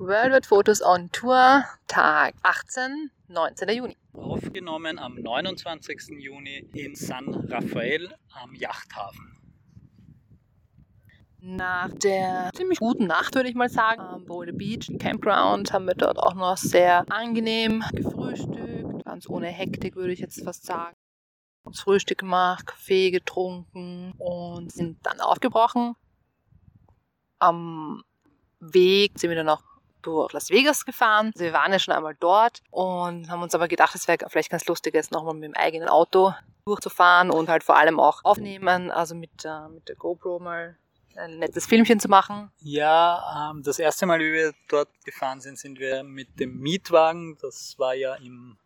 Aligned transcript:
Worldwide 0.00 0.46
Fotos 0.46 0.80
on 0.80 1.12
Tour, 1.12 1.62
Tag 1.86 2.34
18, 2.42 3.10
19. 3.28 3.68
Juni. 3.68 3.98
Aufgenommen 4.14 4.98
am 4.98 5.16
29. 5.16 6.18
Juni 6.18 6.66
in 6.72 6.94
San 6.94 7.34
Rafael 7.34 8.16
am 8.30 8.54
Yachthafen. 8.54 9.36
Nach 11.40 11.90
der 11.92 12.50
ziemlich 12.54 12.78
guten 12.78 13.08
Nacht, 13.08 13.34
würde 13.34 13.50
ich 13.50 13.54
mal 13.54 13.68
sagen, 13.68 14.00
am 14.00 14.24
Boulder 14.24 14.54
Beach 14.54 14.90
Campground 14.98 15.70
haben 15.74 15.84
wir 15.84 15.94
dort 15.94 16.18
auch 16.18 16.32
noch 16.32 16.56
sehr 16.56 17.04
angenehm 17.12 17.84
gefrühstückt. 17.92 19.04
Ganz 19.04 19.28
ohne 19.28 19.48
Hektik, 19.48 19.96
würde 19.96 20.14
ich 20.14 20.20
jetzt 20.20 20.42
fast 20.42 20.64
sagen. 20.64 20.96
Uns 21.64 21.78
Frühstück 21.80 22.16
gemacht, 22.16 22.66
Kaffee 22.66 23.10
getrunken 23.10 24.14
und 24.16 24.72
sind 24.72 24.96
dann 25.02 25.20
aufgebrochen. 25.20 25.94
Am 27.38 28.02
Weg 28.60 29.18
sind 29.18 29.28
wir 29.28 29.36
dann 29.36 29.44
noch 29.44 29.69
durch 30.02 30.32
Las 30.32 30.50
Vegas 30.50 30.84
gefahren. 30.84 31.32
Also 31.34 31.44
wir 31.44 31.52
waren 31.52 31.72
ja 31.72 31.78
schon 31.78 31.94
einmal 31.94 32.16
dort 32.18 32.62
und 32.70 33.30
haben 33.30 33.42
uns 33.42 33.54
aber 33.54 33.68
gedacht, 33.68 33.94
es 33.94 34.08
wäre 34.08 34.18
vielleicht 34.28 34.50
ganz 34.50 34.66
lustig, 34.66 34.94
jetzt 34.94 35.12
nochmal 35.12 35.34
mit 35.34 35.44
dem 35.44 35.54
eigenen 35.54 35.88
Auto 35.88 36.32
durchzufahren 36.64 37.30
und 37.30 37.48
halt 37.48 37.64
vor 37.64 37.76
allem 37.76 37.98
auch 37.98 38.24
aufnehmen, 38.24 38.90
also 38.90 39.14
mit, 39.14 39.44
äh, 39.44 39.68
mit 39.68 39.88
der 39.88 39.96
GoPro 39.96 40.38
mal 40.38 40.76
ein 41.16 41.38
nettes 41.38 41.66
Filmchen 41.66 42.00
zu 42.00 42.08
machen. 42.08 42.50
Ja, 42.58 43.50
ähm, 43.50 43.62
das 43.62 43.78
erste 43.78 44.06
Mal, 44.06 44.20
wie 44.20 44.32
wir 44.32 44.54
dort 44.68 44.88
gefahren 45.04 45.40
sind, 45.40 45.58
sind 45.58 45.78
wir 45.78 46.02
mit 46.02 46.38
dem 46.38 46.58
Mietwagen, 46.58 47.36
das 47.40 47.78
war 47.78 47.94
ja 47.94 48.14
im 48.16 48.58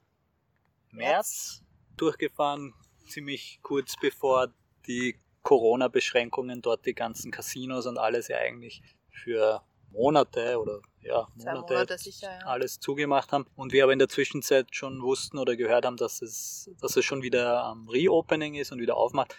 März, 0.91 1.63
durchgefahren, 1.97 2.75
ziemlich 3.07 3.61
kurz 3.63 3.95
bevor 4.01 4.49
die 4.87 5.19
Corona-Beschränkungen 5.43 6.63
dort 6.63 6.87
die 6.87 6.95
ganzen 6.95 7.31
Casinos 7.31 7.87
und 7.87 7.99
alles 7.99 8.29
ja 8.29 8.39
eigentlich 8.39 8.83
für 9.11 9.63
Monate 9.95 10.59
oder 10.61 10.81
ja, 11.01 11.29
Monate, 11.37 11.73
Monate 11.73 11.99
sicher, 11.99 12.31
ja. 12.31 12.47
alles 12.47 12.79
zugemacht 12.81 13.33
haben. 13.33 13.47
Und 13.57 13.73
wir 13.73 13.85
aber 13.85 13.93
in 13.93 13.99
der 13.99 14.09
Zwischenzeit 14.09 14.75
schon 14.75 15.03
wussten 15.03 15.39
oder 15.39 15.57
gehört 15.57 15.87
haben, 15.87 15.97
dass 15.97 16.21
es, 16.23 16.71
dass 16.81 16.97
es 16.97 17.05
schon 17.05 17.23
wieder 17.23 17.65
am 17.65 17.89
Reopening 17.89 18.55
ist 18.55 18.73
und 18.73 18.81
wieder 18.81 18.97
aufmacht, 18.97 19.35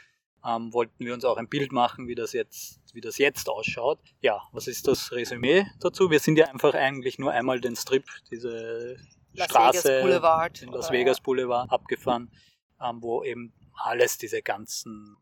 ähm, 0.46 0.74
wollten 0.74 1.06
wir 1.06 1.14
uns 1.14 1.26
auch 1.26 1.38
ein 1.38 1.48
Bild 1.48 1.72
machen, 1.72 2.08
wie 2.08 2.16
das 2.16 2.34
jetzt, 2.34 2.80
wie 2.94 3.02
das 3.02 3.18
jetzt 3.18 3.50
ausschaut. 3.50 4.00
Ja, 4.22 4.42
was 4.52 4.68
ist 4.68 4.88
das 4.88 5.12
Resümee 5.12 5.66
dazu? 5.80 6.10
Wir 6.12 6.20
sind 6.20 6.38
ja 6.38 6.46
einfach 6.48 6.74
eigentlich 6.74 7.20
nur 7.20 7.32
einmal 7.32 7.60
den 7.60 7.76
Strip, 7.76 8.06
diese 8.32 8.98
Las 9.34 9.50
Straße, 9.50 9.84
Vegas 9.84 10.02
Boulevard, 10.02 10.62
den 10.62 10.70
Las 10.70 10.92
Vegas 10.92 11.22
Boulevard 11.22 11.72
abgefahren, 11.72 12.32
ähm, 12.82 13.02
wo 13.02 13.24
eben 13.24 13.54
alles 13.74 14.18
diese 14.18 14.42
ganzen 14.42 15.18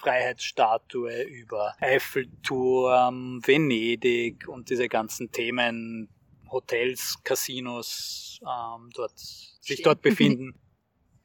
Freiheitsstatue 0.00 1.22
über 1.24 1.74
Eiffelturm, 1.80 3.40
Venedig 3.46 4.48
und 4.48 4.70
diese 4.70 4.88
ganzen 4.88 5.30
Themen, 5.30 6.08
Hotels, 6.50 7.16
Casinos 7.24 8.40
ähm, 8.42 8.90
dort, 8.94 9.18
sich 9.18 9.82
dort 9.82 10.02
befinden. 10.02 10.54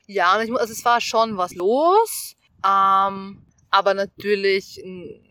Ja, 0.08 0.34
also 0.34 0.56
es 0.60 0.86
war 0.86 1.02
schon 1.02 1.36
was 1.36 1.56
los, 1.56 2.36
ähm, 2.64 3.44
aber 3.72 3.96
natürlich 3.96 4.80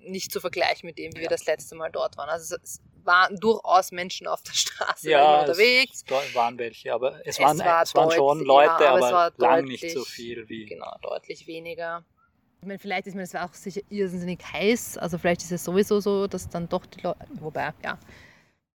nicht 0.03 0.33
zu 0.33 0.41
vergleichen 0.41 0.89
mit 0.89 0.99
dem, 0.99 1.13
wie 1.13 1.19
wir 1.19 1.23
Ja. 1.23 1.29
das 1.29 1.47
letzte 1.47 1.77
Mal 1.77 1.93
dort 1.93 2.17
waren. 2.17 2.29
Also 2.29 2.57
es, 2.61 2.81
waren 3.05 3.37
durchaus 3.37 3.93
Menschen 3.93 4.27
auf 4.27 4.43
der 4.43 4.53
Straße 4.55 5.11
ja, 5.11 5.43
unterwegs. 5.43 6.03
Es, 6.09 6.35
waren 6.35 6.59
welche, 6.59 6.93
aber 6.93 7.21
es 7.25 7.37
Es 7.37 7.39
waren, 7.39 7.59
war 7.61 7.83
es 7.83 7.95
waren 7.95 8.11
schon 8.11 8.39
deutlich- 8.39 8.47
Leute, 8.49 8.83
ja, 8.83 8.91
aber 8.91 8.99
es 8.99 9.05
aber, 9.05 9.13
war 9.13 9.33
lang 9.59 9.65
nicht 9.67 9.83
so 9.91 10.01
deutlich- 10.01 10.09
viel 10.13 10.49
wie. 10.49 10.65
Genau, 10.65 10.93
deutlich 11.03 11.47
weniger. 11.47 12.05
Ich 12.65 12.69
meine, 12.69 12.79
vielleicht 12.79 13.07
ist 13.07 13.15
mir 13.15 13.21
das 13.21 13.35
auch 13.35 13.53
sicher 13.53 13.83
irrsinnig 13.91 14.41
heiß. 14.55 14.97
Also 14.97 15.19
vielleicht 15.19 15.43
ist 15.43 15.53
es 15.53 15.65
sowieso 15.65 16.01
so, 16.01 16.27
dass 16.27 16.49
dann 16.49 16.67
doch 16.67 16.87
die 16.87 17.03
Leute, 17.03 17.19
wobei, 17.35 17.75
ja, 17.85 17.99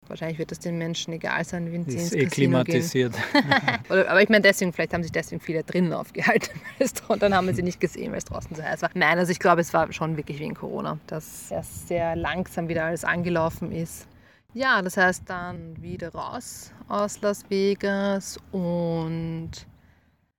wahrscheinlich 0.07 0.37
wird 0.37 0.51
es 0.51 0.59
den 0.59 0.77
Menschen 0.77 1.11
egal 1.13 1.43
sein, 1.43 1.73
wenn 1.73 1.85
sie 1.85 1.97
ins 1.97 2.03
Ist 2.03 2.13
eh 2.13 2.25
Casino 2.25 2.63
gehen. 2.63 2.83
klimatisiert. 2.83 3.15
Oder, 3.89 4.07
aber 4.07 4.21
ich 4.21 4.29
meine, 4.29 4.43
deswegen, 4.43 4.73
vielleicht 4.73 4.93
haben 4.93 5.01
sich 5.01 5.11
deswegen 5.11 5.41
viele 5.41 5.63
drinnen 5.63 5.91
aufgehalten. 5.91 6.61
Und 7.07 7.23
dann 7.23 7.33
haben 7.33 7.47
wir 7.47 7.55
sie 7.55 7.63
nicht 7.63 7.79
gesehen, 7.79 8.11
weil 8.11 8.19
es 8.19 8.25
draußen 8.25 8.55
so 8.55 8.61
heiß 8.61 8.83
war. 8.83 8.91
Nein, 8.93 9.17
also 9.17 9.31
ich 9.31 9.39
glaube, 9.39 9.61
es 9.61 9.73
war 9.73 9.91
schon 9.91 10.17
wirklich 10.17 10.37
wegen 10.37 10.53
Corona, 10.53 10.99
dass 11.07 11.49
erst 11.49 11.87
sehr 11.87 12.15
langsam 12.15 12.69
wieder 12.69 12.85
alles 12.85 13.03
angelaufen 13.03 13.71
ist. 13.71 14.07
Ja, 14.53 14.83
das 14.83 14.97
heißt 14.97 15.23
dann 15.25 15.81
wieder 15.81 16.13
raus 16.13 16.71
aus 16.89 17.19
Las 17.21 17.43
Vegas 17.49 18.37
und 18.51 19.49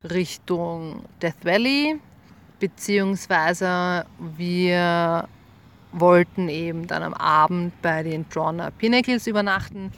Richtung 0.05 1.03
Death 1.21 1.45
Valley. 1.45 1.99
Beziehungsweise 2.61 4.07
wir 4.37 5.27
wollten 5.93 6.49
eben 6.49 6.87
dann 6.87 7.03
am 7.03 7.15
Abend 7.15 7.73
bei 7.83 8.03
den 8.03 8.29
Trona 8.29 8.71
Pinnacles 8.71 9.27
übernachten. 9.27 9.93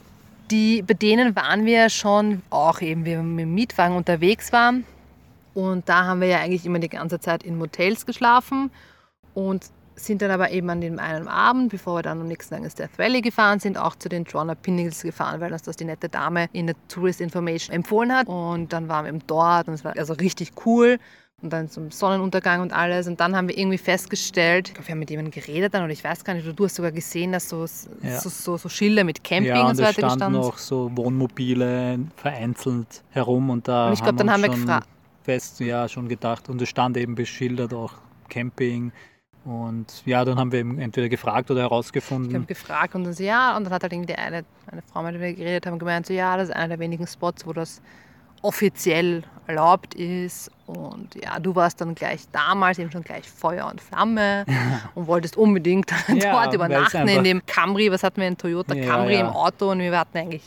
Die, 0.49 0.81
bei 0.81 0.93
denen 0.93 1.35
waren 1.35 1.65
wir 1.65 1.89
schon 1.89 2.41
auch 2.49 2.81
eben, 2.81 3.05
wie 3.05 3.11
wir 3.11 3.23
mit 3.23 3.43
dem 3.43 3.53
Mietwagen 3.53 3.95
unterwegs 3.95 4.51
waren. 4.51 4.85
Und 5.53 5.87
da 5.87 6.05
haben 6.05 6.21
wir 6.21 6.27
ja 6.27 6.39
eigentlich 6.39 6.65
immer 6.65 6.79
die 6.79 6.89
ganze 6.89 7.19
Zeit 7.19 7.43
in 7.43 7.57
Motels 7.57 8.05
geschlafen 8.05 8.71
und 9.33 9.65
sind 9.95 10.21
dann 10.21 10.31
aber 10.31 10.49
eben 10.49 10.69
an 10.69 10.81
dem 10.81 10.97
einen 10.97 11.27
Abend, 11.27 11.69
bevor 11.69 11.97
wir 11.97 12.01
dann 12.01 12.21
am 12.21 12.27
nächsten 12.27 12.55
Tag 12.55 12.63
ins 12.63 12.75
Death 12.75 12.97
Valley 12.97 13.21
gefahren 13.21 13.59
sind, 13.59 13.77
auch 13.77 13.95
zu 13.95 14.09
den 14.09 14.25
Trona 14.25 14.55
Pinnacles 14.55 15.03
gefahren, 15.03 15.39
weil 15.39 15.53
uns 15.53 15.61
das 15.61 15.75
die 15.75 15.85
nette 15.85 16.09
Dame 16.09 16.47
in 16.51 16.67
der 16.67 16.75
Tourist 16.87 17.21
Information 17.21 17.75
empfohlen 17.75 18.11
hat. 18.11 18.27
Und 18.27 18.73
dann 18.73 18.89
waren 18.89 19.05
wir 19.05 19.09
eben 19.09 19.27
dort 19.27 19.67
und 19.67 19.75
es 19.75 19.85
war 19.85 19.95
also 19.95 20.13
richtig 20.13 20.53
cool. 20.65 20.97
Und 21.43 21.51
dann 21.51 21.69
zum 21.69 21.91
Sonnenuntergang 21.91 22.61
und 22.61 22.71
alles. 22.71 23.05
Und 23.05 23.19
dann 23.19 23.35
haben 23.35 23.49
wir 23.49 23.57
irgendwie 23.57 23.77
festgestellt, 23.77 24.69
ich 24.69 24.73
glaube, 24.75 24.87
wir 24.87 24.93
haben 24.93 24.99
mit 24.99 25.09
jemandem 25.09 25.31
geredet 25.31 25.73
dann, 25.73 25.83
oder 25.83 25.91
ich 25.91 26.01
weiß 26.01 26.23
gar 26.23 26.33
nicht, 26.33 26.45
oder 26.45 26.53
du 26.53 26.63
hast 26.63 26.75
sogar 26.75 26.93
gesehen, 26.93 27.33
dass 27.33 27.49
so, 27.49 27.65
Ja. 28.01 28.19
so, 28.19 28.29
so, 28.29 28.55
so 28.55 28.69
Schilder 28.69 29.03
mit 29.03 29.25
Camping 29.25 29.47
ja, 29.53 29.63
und 29.63 29.71
und 29.71 29.75
so 29.75 29.83
weiter 29.83 29.93
standen 29.93 30.15
gestanden 30.15 30.39
noch 30.41 30.57
so 30.57 30.89
Wohnmobile 30.95 31.99
vereinzelt 32.15 33.03
herum 33.09 33.49
und 33.49 33.67
da 33.67 33.87
Und 33.87 33.93
ich 33.93 34.01
glaub, 34.03 34.15
dann 34.15 34.31
haben 34.31 34.41
wir 34.41 34.49
uns 34.51 34.61
schon 34.61 34.69
gefra- 34.69 34.83
fest, 35.23 35.59
ja, 35.59 35.89
schon 35.89 36.07
gedacht 36.07 36.47
und 36.47 36.61
es 36.61 36.69
stand 36.69 36.95
eben 36.95 37.13
beschildert 37.15 37.73
auch 37.73 37.93
Camping 38.29 38.93
und 39.43 40.01
ja, 40.05 40.23
dann 40.23 40.37
haben 40.37 40.53
wir 40.53 40.59
eben 40.59 40.79
entweder 40.79 41.09
gefragt 41.09 41.51
oder 41.51 41.59
Ich 41.59 41.65
herausgefunden, 41.65 42.33
habe 42.35 42.45
gefragt 42.45 42.95
und 42.95 43.03
dann 43.03 43.11
so, 43.13 43.21
ja, 43.23 43.57
und 43.57 43.65
dann 43.65 43.73
hat 43.73 43.83
halt 43.83 43.91
irgendwie 43.91 44.15
eine, 44.15 44.45
eine 44.71 44.81
Frau, 44.81 45.03
mit 45.03 45.13
der 45.15 45.21
wir 45.21 45.33
geredet 45.33 45.65
haben, 45.65 45.77
gemeint, 45.77 46.05
so, 46.05 46.13
ja, 46.13 46.37
das 46.37 46.47
ist 46.47 46.55
einer 46.55 46.69
der 46.69 46.79
wenigen 46.79 47.05
Spots, 47.05 47.45
wo 47.45 47.51
das 47.51 47.81
offiziell 48.43 49.23
erlaubt 49.47 49.95
ist. 49.95 50.51
Und 50.67 51.15
ja, 51.15 51.39
du 51.39 51.55
warst 51.55 51.81
dann 51.81 51.95
gleich 51.95 52.21
damals 52.31 52.79
eben 52.79 52.91
schon 52.91 53.03
gleich 53.03 53.27
Feuer 53.27 53.67
und 53.69 53.81
Flamme 53.81 54.45
und 54.95 55.07
wolltest 55.07 55.35
unbedingt 55.35 55.91
Ja, 56.07 56.43
dort 56.43 56.53
übernachten 56.53 57.07
in 57.07 57.23
dem 57.23 57.45
Camry, 57.45 57.91
was 57.91 58.03
hatten 58.03 58.21
wir, 58.21 58.27
ein 58.27 58.37
Toyota 58.37 58.75
Ja, 58.75 58.85
Camry 58.85 59.15
ja. 59.15 59.21
im 59.21 59.27
Auto 59.27 59.71
und 59.71 59.79
wir 59.79 59.97
hatten 59.97 60.17
eigentlich 60.17 60.43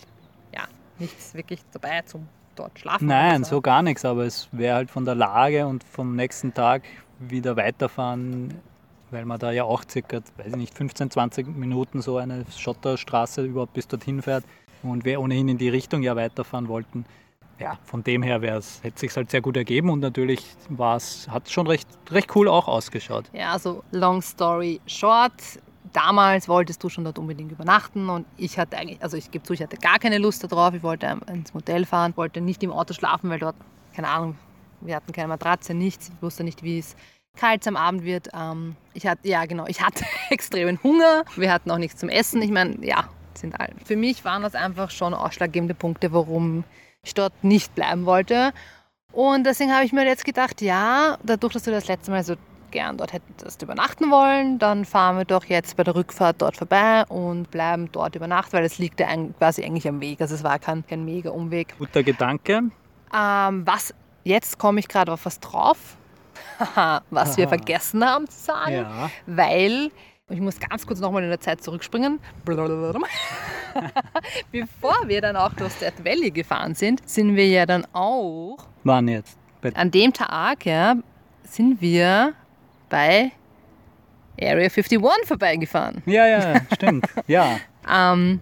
ja, 0.55 0.63
nichts 0.99 1.35
wirklich 1.35 1.61
dabei 1.73 2.03
zum 2.03 2.29
dort 2.55 2.79
schlafen. 2.79 3.07
nein, 3.07 3.45
so 3.45 3.61
gar 3.61 3.83
nichts, 3.83 4.05
aber 4.07 4.25
es 4.25 4.49
wäre 4.51 4.77
halt 4.77 4.91
von 4.91 5.05
der 5.05 5.15
Lage 5.15 5.67
und 5.67 5.85
vom 5.85 6.17
nächsten 6.17 6.55
Tag 6.55 6.83
wieder 7.19 7.55
weiterfahren, 7.57 8.55
weil 9.11 9.27
man 9.27 9.39
da 9.39 9.53
ja 9.53 9.65
auch 9.65 9.83
circa, 9.87 10.21
weiß 10.39 10.47
ich 10.49 10.57
nicht, 10.57 10.75
15, 10.75 11.11
20 11.11 11.55
Minuten 11.55 12.01
so 12.01 12.17
eine 12.17 12.47
Schotterstraße 12.57 13.45
überhaupt 13.45 13.75
bis 13.75 13.87
dorthin 13.89 14.23
fährt 14.23 14.45
und 14.83 15.05
wir 15.05 15.21
ohnehin 15.21 15.49
in 15.49 15.59
die 15.59 15.69
Richtung 15.69 16.03
ja 16.03 16.17
weiterfahren 16.17 16.69
wollten. 16.69 17.05
Ja, 17.59 17.79
von 17.85 18.05
dem 18.05 18.23
her 18.23 18.41
hätte 18.43 18.99
sich 18.99 19.17
halt 19.17 19.31
sehr 19.31 19.41
gut 19.41 19.57
ergeben 19.57 19.89
und 19.91 20.01
natürlich 20.01 20.45
hat 21.29 21.51
schon 21.51 21.67
recht, 21.67 21.89
recht 22.11 22.35
cool 22.37 22.49
auch 22.49 22.69
ausgeschaut. 22.69 23.25
Ja, 23.33 23.53
also 23.53 23.83
long 23.93 24.21
story 24.21 24.81
short. 24.87 25.33
Damals 25.93 26.49
wolltest 26.49 26.85
du 26.85 26.91
schon 26.91 27.05
dort 27.05 27.19
unbedingt 27.19 27.51
übernachten 27.51 28.11
und 28.11 28.27
ich 28.37 28.59
hatte 28.59 28.77
eigentlich, 28.77 29.03
also 29.03 29.17
ich 29.17 29.31
gebe 29.31 29.45
zu, 29.45 29.55
ich 29.55 29.63
hatte 29.63 29.79
gar 29.79 29.99
keine 29.99 30.19
Lust 30.19 30.45
darauf. 30.45 30.75
Ich 30.75 30.83
wollte 30.83 31.19
ins 31.29 31.55
Motel 31.55 31.87
fahren, 31.87 32.13
wollte 32.17 32.43
nicht 32.43 32.63
im 32.63 32.71
Auto 32.71 32.93
schlafen, 32.93 33.31
weil 33.31 33.39
dort, 33.39 33.57
keine 33.95 34.09
Ahnung, 34.09 34.37
wir 34.83 34.95
hatten 34.95 35.13
keine 35.13 35.29
Matratze, 35.29 35.73
nichts. 35.73 36.11
Ich 36.15 36.23
wusste 36.23 36.45
nicht, 36.45 36.63
wie 36.63 36.79
es 36.79 36.97
kalt 37.37 37.67
am 37.67 37.77
Abend 37.77 38.05
wird. 38.05 38.29
Ähm, 38.35 38.77
ich 38.93 39.07
hatte, 39.07 39.27
ja 39.29 39.47
genau, 39.47 39.67
ich 39.67 39.81
hatte 39.81 40.05
extremen 40.31 40.79
Hunger. 40.83 41.25
Wir 41.37 41.51
hatten 41.51 41.71
auch 41.71 41.79
nichts 41.79 41.99
zum 42.01 42.11
Essen. 42.11 42.43
Ich 42.43 42.51
meine, 42.51 42.85
ja, 42.85 43.09
sind 43.35 43.59
all. 43.59 43.73
Für 43.85 43.97
mich 43.97 44.25
waren 44.25 44.43
das 44.43 44.55
einfach 44.55 44.91
schon 44.91 45.15
ausschlaggebende 45.15 45.75
Punkte, 45.75 46.13
warum 46.13 46.65
dort 47.15 47.33
nicht 47.43 47.75
bleiben 47.75 48.07
wollte. 48.07 48.53
Und 49.13 49.45
deswegen 49.45 49.73
habe 49.75 49.85
ich 49.85 49.93
mir 49.93 50.05
jetzt 50.05 50.25
gedacht, 50.25 50.61
ja, 50.61 51.17
dadurch, 51.23 51.55
dass 51.55 51.63
du 51.65 51.71
das 51.71 51.89
letzte 51.89 52.11
Mal 52.11 52.23
so 52.23 52.35
gern 52.71 52.99
dort 52.99 53.13
hättest 53.13 53.63
übernachten 53.63 54.11
wollen, 54.11 54.59
dann 54.59 54.85
fahren 54.85 55.17
wir 55.17 55.25
doch 55.25 55.45
jetzt 55.45 55.77
bei 55.77 55.85
der 55.85 55.95
Rückfahrt 55.95 56.43
dort 56.43 56.57
vorbei 56.57 57.05
und 57.07 57.51
bleiben 57.51 57.89
dort 57.93 58.17
über 58.17 58.27
Nacht, 58.27 58.53
weil 58.53 58.65
es 58.65 58.79
liegt 58.79 59.01
ja 59.01 59.07
quasi 59.39 59.65
eigentlich 59.65 59.89
am 59.89 60.01
Weg. 60.01 60.21
Also 60.21 60.35
es 60.35 60.45
war 60.45 60.59
kein, 60.59 60.87
kein 60.87 61.05
mega 61.05 61.31
Umweg. 61.31 61.75
Guter 61.79 62.03
Gedanke. 62.03 62.65
Ähm, 63.17 63.67
was, 63.67 63.95
jetzt 64.25 64.59
komme 64.59 64.81
ich 64.81 64.89
gerade 64.89 65.13
auf 65.13 65.25
was 65.25 65.41
drauf, 65.41 65.79
was 67.11 67.37
wir 67.37 67.45
Aha. 67.47 67.49
vergessen 67.57 68.05
haben 68.05 68.29
zu 68.29 68.39
sagen, 68.39 68.73
Ja. 68.75 69.11
weil, 69.27 69.91
ich 70.29 70.41
muss 70.41 70.59
ganz 70.59 70.85
kurz 70.85 70.99
nochmal 70.99 71.23
in 71.23 71.29
der 71.29 71.39
Zeit 71.39 71.63
zurückspringen, 71.63 72.19
bevor 74.53 74.97
wir 75.07 75.21
dann 75.21 75.37
auch 75.37 75.53
durch 75.53 75.73
Death 75.75 76.05
Valley 76.05 76.33
gefahren 76.33 76.75
sind, 76.75 77.09
sind 77.09 77.37
wir 77.37 77.47
ja 77.47 77.65
dann 77.65 77.87
auch 77.93 78.57
Wann 78.83 79.07
jetzt? 79.07 79.39
Bei 79.61 79.75
an 79.77 79.91
dem 79.91 80.13
Tag 80.13 80.67
ja, 80.67 80.97
sind 81.45 81.81
wir 81.81 82.35
bei 82.89 83.31
Area 84.41 84.65
51 84.69 85.01
vorbeigefahren. 85.25 86.03
Ja, 86.07 86.27
ja, 86.27 86.61
stimmt. 86.75 87.07
Ja. 87.27 87.59
Ähm, 87.89 88.41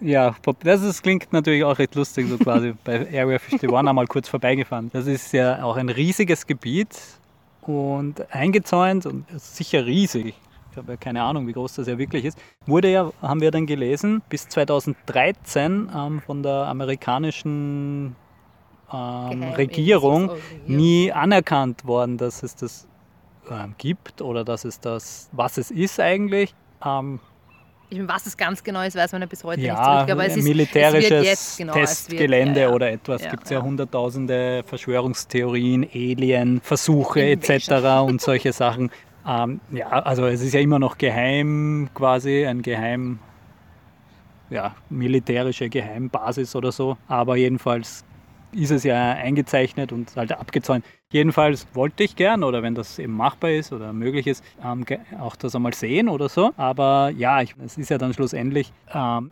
Ja, 0.00 0.36
das 0.60 0.82
ist, 0.82 1.02
klingt 1.02 1.32
natürlich 1.32 1.64
auch 1.64 1.78
recht 1.78 1.94
lustig, 1.94 2.28
so 2.28 2.36
quasi 2.36 2.74
bei 2.84 3.06
Area 3.06 3.38
51 3.38 3.72
einmal 3.72 4.06
kurz 4.06 4.28
vorbeigefahren. 4.28 4.90
Das 4.92 5.06
ist 5.06 5.32
ja 5.32 5.64
auch 5.64 5.76
ein 5.76 5.88
riesiges 5.88 6.46
Gebiet 6.46 6.94
und 7.62 8.30
eingezäunt 8.30 9.06
und 9.06 9.24
sicher 9.40 9.86
riesig. 9.86 10.34
Ich 10.74 10.78
habe 10.78 10.90
ja 10.90 10.96
keine 10.96 11.22
Ahnung, 11.22 11.46
wie 11.46 11.52
groß 11.52 11.76
das 11.76 11.86
ja 11.86 11.96
wirklich 11.98 12.24
ist. 12.24 12.36
Wurde 12.66 12.90
ja, 12.90 13.12
haben 13.22 13.40
wir 13.40 13.52
dann 13.52 13.64
gelesen, 13.64 14.22
bis 14.28 14.48
2013 14.48 15.88
ähm, 15.94 16.20
von 16.20 16.42
der 16.42 16.66
amerikanischen 16.66 18.16
ähm, 18.92 19.44
Regierung 19.56 20.32
nie 20.66 21.12
anerkannt 21.12 21.84
worden, 21.86 22.18
dass 22.18 22.42
es 22.42 22.56
das 22.56 22.88
ähm, 23.48 23.76
gibt 23.78 24.20
oder 24.20 24.44
dass 24.44 24.64
es 24.64 24.80
das, 24.80 25.28
was 25.30 25.58
es 25.58 25.70
ist 25.70 26.00
eigentlich. 26.00 26.52
Ähm, 26.84 27.20
ich 27.88 27.98
meine, 27.98 28.08
was 28.08 28.26
es 28.26 28.36
ganz 28.36 28.64
genau 28.64 28.82
ist, 28.82 28.96
weiß 28.96 29.12
man 29.12 29.20
ja 29.20 29.28
bis 29.28 29.44
heute 29.44 29.60
ja, 29.60 30.00
nicht. 30.00 30.10
Aber 30.10 30.26
es 30.26 30.36
ist 30.36 30.42
militärisches 30.42 31.20
es 31.20 31.24
jetzt, 31.24 31.58
genau, 31.58 31.72
Testgelände 31.72 32.56
wird, 32.56 32.68
ja, 32.68 32.74
oder 32.74 32.90
etwas. 32.90 33.22
Ja, 33.22 33.30
Gibt 33.30 33.44
es 33.44 33.50
ja. 33.50 33.58
ja. 33.58 33.64
hunderttausende 33.64 34.64
Verschwörungstheorien, 34.66 35.88
Alien, 35.94 36.60
Versuche 36.60 37.22
etc. 37.22 37.70
und 38.04 38.20
solche 38.20 38.52
Sachen. 38.52 38.90
Ähm, 39.26 39.60
ja, 39.72 39.88
also 39.88 40.26
es 40.26 40.42
ist 40.42 40.52
ja 40.52 40.60
immer 40.60 40.78
noch 40.78 40.98
geheim 40.98 41.88
quasi, 41.94 42.46
ein 42.46 42.62
geheim, 42.62 43.18
ja, 44.50 44.74
militärische 44.90 45.68
Geheimbasis 45.68 46.54
oder 46.54 46.72
so. 46.72 46.96
Aber 47.08 47.36
jedenfalls 47.36 48.04
ist 48.52 48.70
es 48.70 48.84
ja 48.84 49.12
eingezeichnet 49.12 49.92
und 49.92 50.14
halt 50.16 50.32
abgezäunt. 50.32 50.84
Jedenfalls 51.10 51.66
wollte 51.74 52.02
ich 52.04 52.16
gern, 52.16 52.44
oder 52.44 52.62
wenn 52.62 52.74
das 52.74 52.98
eben 52.98 53.14
machbar 53.14 53.50
ist 53.50 53.72
oder 53.72 53.92
möglich 53.92 54.26
ist, 54.26 54.44
ähm, 54.64 54.84
auch 55.20 55.36
das 55.36 55.54
einmal 55.54 55.74
sehen 55.74 56.08
oder 56.08 56.28
so. 56.28 56.52
Aber 56.56 57.10
ja, 57.10 57.40
ich, 57.40 57.54
es 57.64 57.78
ist 57.78 57.90
ja 57.90 57.98
dann 57.98 58.12
schlussendlich, 58.14 58.72
ähm, 58.92 59.30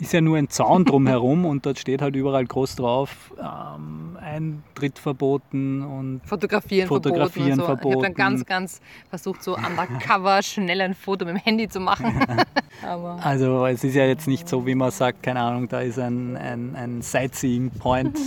ist 0.00 0.12
ja 0.12 0.20
nur 0.20 0.38
ein 0.38 0.48
Zaun 0.48 0.84
drumherum 0.84 1.44
und 1.44 1.66
dort 1.66 1.78
steht 1.78 2.02
halt 2.02 2.16
überall 2.16 2.44
groß 2.44 2.76
drauf, 2.76 3.32
ähm, 3.38 4.16
Eintritt 4.20 4.98
verboten 4.98 5.82
und 5.82 6.20
Fotografieren, 6.24 6.88
Fotografieren 6.88 7.58
verboten. 7.58 7.60
und 7.60 7.60
so. 7.60 7.66
verboten. 7.66 7.88
Ich 7.88 7.94
habe 7.96 8.14
dann 8.14 8.14
ganz, 8.14 8.46
ganz 8.46 8.80
versucht, 9.08 9.42
so 9.42 9.56
undercover 9.56 10.42
schnell 10.42 10.80
ein 10.80 10.94
Foto 10.94 11.24
mit 11.24 11.34
dem 11.34 11.40
Handy 11.40 11.68
zu 11.68 11.80
machen. 11.80 12.20
Also 13.22 13.66
es 13.66 13.84
ist 13.84 13.94
ja 13.94 14.06
jetzt 14.06 14.26
nicht 14.26 14.48
so, 14.48 14.64
wie 14.66 14.74
man 14.74 14.90
sagt, 14.90 15.22
keine 15.22 15.40
Ahnung, 15.40 15.68
da 15.68 15.80
ist 15.80 15.98
ein, 15.98 16.34
ein, 16.36 16.74
ein 16.74 17.02
Sightseeing-Point, 17.02 18.18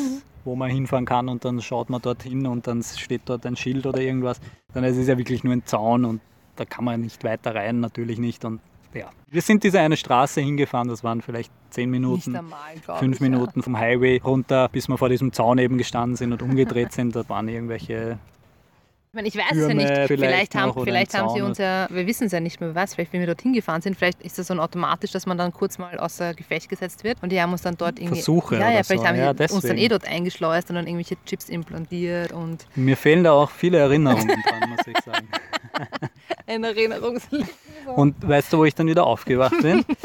wo 0.46 0.56
man 0.56 0.70
hinfahren 0.70 1.06
kann 1.06 1.28
und 1.28 1.44
dann 1.44 1.60
schaut 1.60 1.90
man 1.90 2.02
dorthin 2.02 2.46
und 2.46 2.68
dann 2.68 2.84
steht 2.84 3.22
dort 3.26 3.48
ein 3.48 3.56
Schild 3.56 3.88
oder 3.88 4.00
irgendwas. 4.00 4.40
Sondern 4.72 4.92
es 4.92 4.98
ist 4.98 5.08
ja 5.08 5.18
wirklich 5.18 5.44
nur 5.44 5.54
ein 5.54 5.66
Zaun 5.66 6.06
und 6.06 6.22
da 6.56 6.66
kann 6.66 6.86
man 6.86 7.02
nicht 7.02 7.24
weiter 7.24 7.56
rein, 7.56 7.80
natürlich 7.80 8.20
nicht. 8.20 8.46
Und 8.46 8.60
ja, 8.94 9.10
wir 9.30 9.42
sind 9.42 9.64
diese 9.64 9.80
eine 9.80 9.98
Straße 9.98 10.42
hingefahren, 10.42 10.88
das 10.88 11.04
waren 11.04 11.22
vielleicht 11.22 11.52
zehn 11.70 11.90
Minuten, 11.90 12.36
einmal, 12.36 12.76
fünf 13.00 13.16
ich, 13.16 13.22
Minuten 13.22 13.64
vom 13.64 13.78
Highway 13.78 14.22
runter, 14.24 14.70
bis 14.70 14.88
wir 14.88 14.98
vor 14.98 15.10
diesem 15.10 15.34
Zaun 15.34 15.58
eben 15.58 15.78
gestanden 15.78 16.16
sind 16.16 16.32
und 16.34 16.42
umgedreht 16.42 16.92
sind. 16.92 17.16
Da 17.16 17.28
waren 17.30 17.48
irgendwelche 17.48 17.94
Ja. 17.94 18.18
Ich, 19.14 19.16
meine, 19.16 19.28
ich 19.28 19.38
weiß 19.38 19.52
es 19.52 19.68
ja 19.68 19.74
nicht. 19.76 19.88
vielleicht 19.88 20.08
Vielleicht, 20.08 20.56
haben, 20.56 20.84
vielleicht 20.84 21.14
haben 21.14 21.30
sie 21.36 21.42
uns 21.44 21.60
ja, 21.60 21.88
wir 21.92 22.08
wissen 22.08 22.26
es 22.26 22.32
ja 22.32 22.40
nicht 22.40 22.60
mehr, 22.60 22.74
weiß, 22.74 22.96
vielleicht 22.96 23.14
wenn 23.14 23.20
wir 23.20 23.28
dorthin 23.28 23.54
gefahren 23.54 23.80
sind, 23.80 23.96
vielleicht 23.96 24.20
ist 24.24 24.40
das 24.40 24.48
so 24.48 24.56
automatisch, 24.56 25.12
dass 25.12 25.28
man 25.28 25.38
dann 25.38 25.54
kurz 25.54 25.78
mal 25.78 26.00
außer 26.00 26.34
Gefecht 26.34 26.68
gesetzt 26.68 27.04
wird 27.04 27.22
und 27.22 27.32
die 27.32 27.40
haben 27.40 27.52
uns 27.52 27.62
dann 27.62 27.78
dort 27.78 28.00
irgendwie. 28.00 28.16
Versuche 28.16 28.56
Ja, 28.56 28.72
ja, 28.72 28.82
vielleicht 28.82 29.04
so. 29.04 29.08
haben 29.08 29.20
Ja, 29.20 29.32
die 29.36 29.54
uns 29.54 29.62
dann 29.62 29.78
eh 29.78 29.88
dort 29.88 30.08
eingeschleust 30.08 30.72
und 30.72 30.78
dann 30.78 30.88
irgendwelche 30.88 31.16
Chips 31.26 31.50
implantiert 31.50 32.32
und 32.32 32.66
Mir 32.74 32.98
fehlen 32.98 33.24
da 33.24 33.34
auch 33.34 33.52
viele 33.52 33.78
Erinnerungen 33.78 34.30
dran, 34.30 34.70
muss 34.72 34.88
ich 34.88 34.98
sagen. 35.06 35.28
ein 36.48 36.64
Erinnerungs. 36.64 37.28
Und 37.96 38.16
weißt 38.28 38.52
du, 38.52 38.58
wo 38.58 38.66
ich 38.66 38.74
dann 38.74 38.88
wieder 38.88 39.06
aufgewacht 39.06 39.62
bin? 39.62 39.86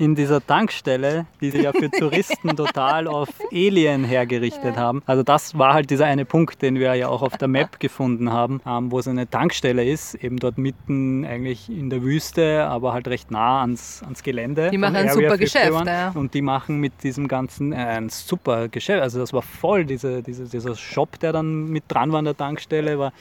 In 0.00 0.14
dieser 0.14 0.44
Tankstelle, 0.44 1.26
die 1.40 1.50
sie 1.50 1.62
ja 1.62 1.72
für 1.72 1.90
Touristen 1.90 2.56
total 2.56 3.06
auf 3.08 3.28
Alien 3.52 4.04
hergerichtet 4.04 4.76
haben. 4.76 5.02
Also 5.06 5.22
das 5.22 5.58
war 5.58 5.74
halt 5.74 5.90
dieser 5.90 6.06
eine 6.06 6.24
Punkt, 6.24 6.62
den 6.62 6.76
wir 6.76 6.94
ja 6.94 7.08
auch 7.08 7.22
auf 7.22 7.36
der 7.36 7.48
Map 7.48 7.80
gefunden 7.80 8.32
haben, 8.32 8.60
ähm, 8.66 8.92
wo 8.92 8.98
es 9.00 9.08
eine 9.08 9.28
Tankstelle 9.28 9.84
ist, 9.84 10.14
eben 10.14 10.38
dort 10.38 10.56
mitten 10.58 11.24
eigentlich 11.24 11.68
in 11.68 11.90
der 11.90 12.02
Wüste, 12.02 12.64
aber 12.66 12.92
halt 12.92 13.08
recht 13.08 13.30
nah 13.30 13.60
ans, 13.60 14.02
ans 14.04 14.22
Gelände. 14.22 14.70
Die 14.70 14.78
machen 14.78 14.96
ein 14.96 15.08
Area 15.08 15.14
super 15.14 15.34
51. 15.34 15.52
Geschäft, 15.52 15.86
ja. 15.86 16.10
Und 16.10 16.34
die 16.34 16.42
machen 16.42 16.78
mit 16.78 17.02
diesem 17.02 17.26
ganzen 17.28 17.72
äh, 17.72 17.76
ein 17.76 18.08
super 18.08 18.68
Geschäft. 18.68 19.02
Also 19.02 19.18
das 19.18 19.32
war 19.32 19.42
voll, 19.42 19.84
diese, 19.84 20.22
diese, 20.22 20.44
dieser 20.44 20.76
Shop, 20.76 21.18
der 21.18 21.32
dann 21.32 21.66
mit 21.66 21.84
dran 21.88 22.12
war 22.12 22.20
an 22.20 22.24
der 22.24 22.36
Tankstelle, 22.36 22.98
war 22.98 23.12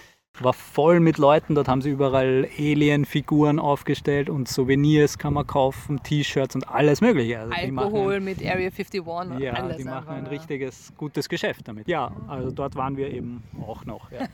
war 0.43 0.53
voll 0.53 0.99
mit 0.99 1.17
Leuten. 1.17 1.55
Dort 1.55 1.67
haben 1.67 1.81
sie 1.81 1.89
überall 1.89 2.47
Alien-Figuren 2.57 3.59
aufgestellt 3.59 4.29
und 4.29 4.47
Souvenirs 4.47 5.17
kann 5.17 5.33
man 5.33 5.45
kaufen, 5.47 6.01
T-Shirts 6.03 6.55
und 6.55 6.67
alles 6.69 7.01
Mögliche. 7.01 7.39
Also 7.39 7.53
Alkohol 7.53 8.19
mit 8.19 8.39
Area 8.39 8.67
51 8.67 8.99
und 9.01 9.29
machen, 9.29 9.41
ja, 9.41 9.53
alles 9.53 9.77
die 9.77 9.83
machen 9.83 10.09
ein 10.09 10.23
ja. 10.25 10.29
richtiges, 10.29 10.93
gutes 10.97 11.29
Geschäft 11.29 11.67
damit. 11.67 11.87
Ja, 11.87 12.11
also 12.27 12.51
dort 12.51 12.75
waren 12.75 12.97
wir 12.97 13.11
eben 13.11 13.43
auch 13.65 13.85
noch. 13.85 14.11
Ja. 14.11 14.27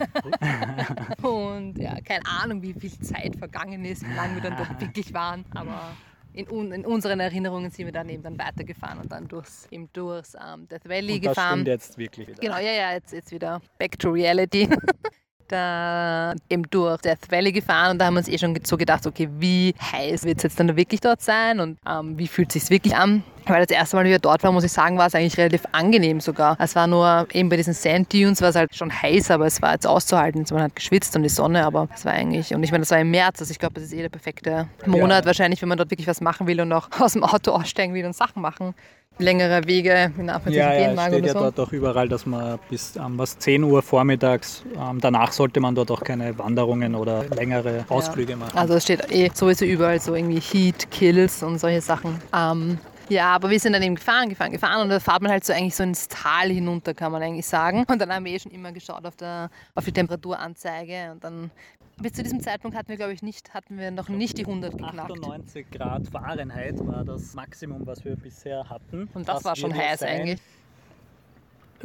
Und 1.28 1.78
ja, 1.78 2.00
keine 2.02 2.26
Ahnung, 2.26 2.62
wie 2.62 2.74
viel 2.74 2.92
Zeit 3.00 3.36
vergangen 3.36 3.86
ist, 3.86 4.04
wie 4.08 4.14
lange 4.14 4.36
wir 4.36 4.42
dann 4.42 4.58
dort 4.58 4.82
wirklich 4.82 5.14
waren. 5.14 5.46
Aber 5.52 5.96
in, 6.34 6.46
in 6.72 6.86
unseren 6.86 7.20
Erinnerungen 7.20 7.70
sind 7.72 7.86
wir 7.86 7.94
dann 7.94 8.10
eben 8.10 8.24
dann 8.24 8.38
weitergefahren 8.38 9.00
und 9.00 9.12
dann 9.12 9.28
durchs, 9.28 9.68
eben 9.72 9.90
durchs 9.94 10.36
ähm, 10.36 10.68
Death 10.68 10.88
Valley 10.88 11.16
Und 11.16 11.26
das 11.26 11.36
gefahren. 11.36 11.52
stimmt 11.54 11.68
jetzt 11.68 11.98
wirklich 11.98 12.28
wieder. 12.28 12.40
Genau, 12.40 12.58
ja, 12.58 12.72
ja, 12.72 12.94
jetzt, 12.94 13.14
jetzt 13.14 13.32
wieder 13.32 13.62
back 13.78 13.98
to 14.00 14.10
reality. 14.10 14.68
da 15.54 16.34
eben 16.50 16.64
durch 16.70 17.02
Death 17.02 17.30
Valley 17.30 17.52
gefahren 17.52 17.92
und 17.92 18.00
da 18.00 18.06
haben 18.06 18.16
wir 18.16 18.20
uns 18.20 18.28
eh 18.28 18.38
schon 18.38 18.58
so 18.64 18.78
gedacht, 18.78 19.06
okay, 19.06 19.30
wie 19.38 19.74
heiß 19.80 20.24
wird 20.26 20.38
es 20.38 20.44
jetzt 20.44 20.60
dann 20.60 20.76
wirklich 20.76 21.02
dort 21.02 21.22
sein 21.22 21.60
und 21.60 21.78
ähm, 21.88 22.18
wie 22.18 22.28
fühlt 22.28 22.56
es 22.56 22.64
sich 22.64 22.70
wirklich 22.70 22.96
an? 22.96 23.24
Weil 23.46 23.66
das 23.66 23.76
erste 23.76 23.96
Mal, 23.96 24.06
wie 24.06 24.10
wir 24.10 24.20
dort 24.20 24.44
waren, 24.44 24.54
muss 24.54 24.64
ich 24.64 24.72
sagen, 24.72 24.98
war 24.98 25.08
es 25.08 25.16
eigentlich 25.16 25.38
relativ 25.38 25.64
angenehm 25.72 26.20
sogar. 26.22 26.56
Es 26.60 26.76
war 26.76 26.88
nur 26.88 27.28
eben 27.34 27.50
bei 27.50 27.58
diesen 27.58 27.74
Sand 27.74 28.14
Dunes 28.14 28.42
war 28.42 28.50
es 28.50 28.56
halt 28.56 28.76
schon 28.76 28.92
heiß, 28.92 29.32
aber 29.32 29.46
es 29.46 29.62
war 29.62 29.74
jetzt 29.74 29.86
auszuhalten. 29.88 30.46
Man 30.52 30.62
hat 30.64 30.76
geschwitzt 30.76 31.16
und 31.16 31.24
die 31.24 31.30
Sonne, 31.30 31.66
aber 31.66 31.88
es 31.94 32.06
war 32.06 32.14
eigentlich, 32.14 32.54
und 32.54 32.64
ich 32.64 32.72
meine, 32.72 32.82
das 32.84 32.92
war 32.92 33.00
im 33.00 33.12
März, 33.12 33.40
also 33.42 33.52
ich 33.52 33.60
glaube, 33.60 33.76
das 33.76 33.84
ist 33.84 33.94
eh 33.94 34.02
der 34.02 34.10
perfekte 34.10 34.68
Monat 34.86 35.22
Ja. 35.24 35.26
wahrscheinlich, 35.28 35.62
wenn 35.62 35.70
man 35.70 35.78
dort 35.78 35.92
wirklich 35.92 36.08
was 36.08 36.22
machen 36.22 36.48
will 36.48 36.62
und 36.62 36.72
auch 36.74 36.90
aus 37.00 37.14
dem 37.14 37.24
Auto 37.24 37.52
aussteigen 37.52 37.94
will 37.94 38.06
und 38.06 38.16
Sachen 38.16 38.42
machen. 38.42 38.74
Längere 39.20 39.68
Wege 39.68 40.12
in 40.18 40.28
Afrika 40.28 40.58
Ja, 40.58 40.74
ja, 40.74 40.80
gehen 40.80 40.90
es 40.90 40.96
mag 40.96 41.08
steht 41.10 41.20
oder 41.20 41.28
ja 41.28 41.34
so. 41.34 41.40
dort 41.42 41.60
auch 41.60 41.72
überall, 41.72 42.10
dass 42.10 42.26
man 42.26 42.58
bis 42.72 42.96
ähm, 42.96 43.16
was 43.20 43.38
10 43.38 43.64
Uhr 43.64 43.84
vormittags, 43.84 44.64
ähm, 44.76 45.00
danach 45.02 45.32
sollte 45.32 45.60
man 45.60 45.76
dort 45.76 45.92
auch 45.92 46.02
keine 46.04 46.36
Wanderungen 46.40 46.96
oder 46.96 47.24
längere 47.36 47.86
Ausflüge 47.90 48.36
machen. 48.36 48.58
Also 48.58 48.74
es 48.74 48.84
steht 48.84 49.12
eh 49.12 49.30
sowieso 49.32 49.66
überall 49.66 50.00
so 50.00 50.16
irgendwie 50.16 50.40
Heat, 50.40 50.90
Kills 50.90 51.44
und 51.44 51.60
solche 51.60 51.82
Sachen. 51.82 52.20
Ähm, 52.36 52.80
ja, 53.14 53.36
aber 53.36 53.50
wir 53.50 53.60
sind 53.60 53.74
dann 53.74 53.84
eben 53.84 53.96
gefahren, 53.96 54.30
gefahren, 54.30 54.52
gefahren 54.52 54.82
und 54.82 54.90
da 54.90 55.00
fährt 55.00 55.22
man 55.22 55.32
halt 55.32 55.44
so 55.46 55.54
eigentlich 55.54 55.76
so 55.76 55.84
ins 55.84 56.08
Tal 56.08 56.50
hinunter, 56.50 56.94
kann 56.94 57.12
man 57.12 57.22
eigentlich 57.22 57.46
sagen. 57.46 57.86
Und 57.88 58.00
dann 58.00 58.14
haben 58.14 58.26
wir 58.26 58.34
eh 58.34 58.40
schon 58.40 58.52
immer 58.52 58.72
geschaut 58.72 59.06
auf, 59.06 59.16
der, 59.16 59.50
auf 59.76 59.86
die 59.86 59.92
Temperaturanzeige 59.92 61.12
und 61.12 61.24
dann 61.24 61.52
bis 61.98 62.14
zu 62.14 62.24
diesem 62.24 62.42
Zeitpunkt 62.42 62.76
hatten 62.76 62.90
wir, 62.90 62.98
glaube 62.98 63.14
ich, 63.14 63.22
nicht, 63.22 63.54
hatten 63.54 63.78
wir 63.78 63.92
noch 63.92 64.10
nicht 64.10 64.38
die 64.38 64.46
100 64.46 64.72
geknackt. 64.72 65.12
98 65.12 65.72
Grad 65.72 66.08
Fahrenheit 66.08 66.86
war 66.86 67.06
das 67.06 67.34
Maximum, 67.36 67.86
was 67.86 68.04
wir 68.04 68.16
bisher 68.16 68.68
hatten. 68.70 69.10
Und 69.14 69.28
das 69.28 69.44
war 69.44 69.56
schon 69.56 69.76
heiß 69.76 70.00
sein. 70.00 70.22
eigentlich. 70.22 70.42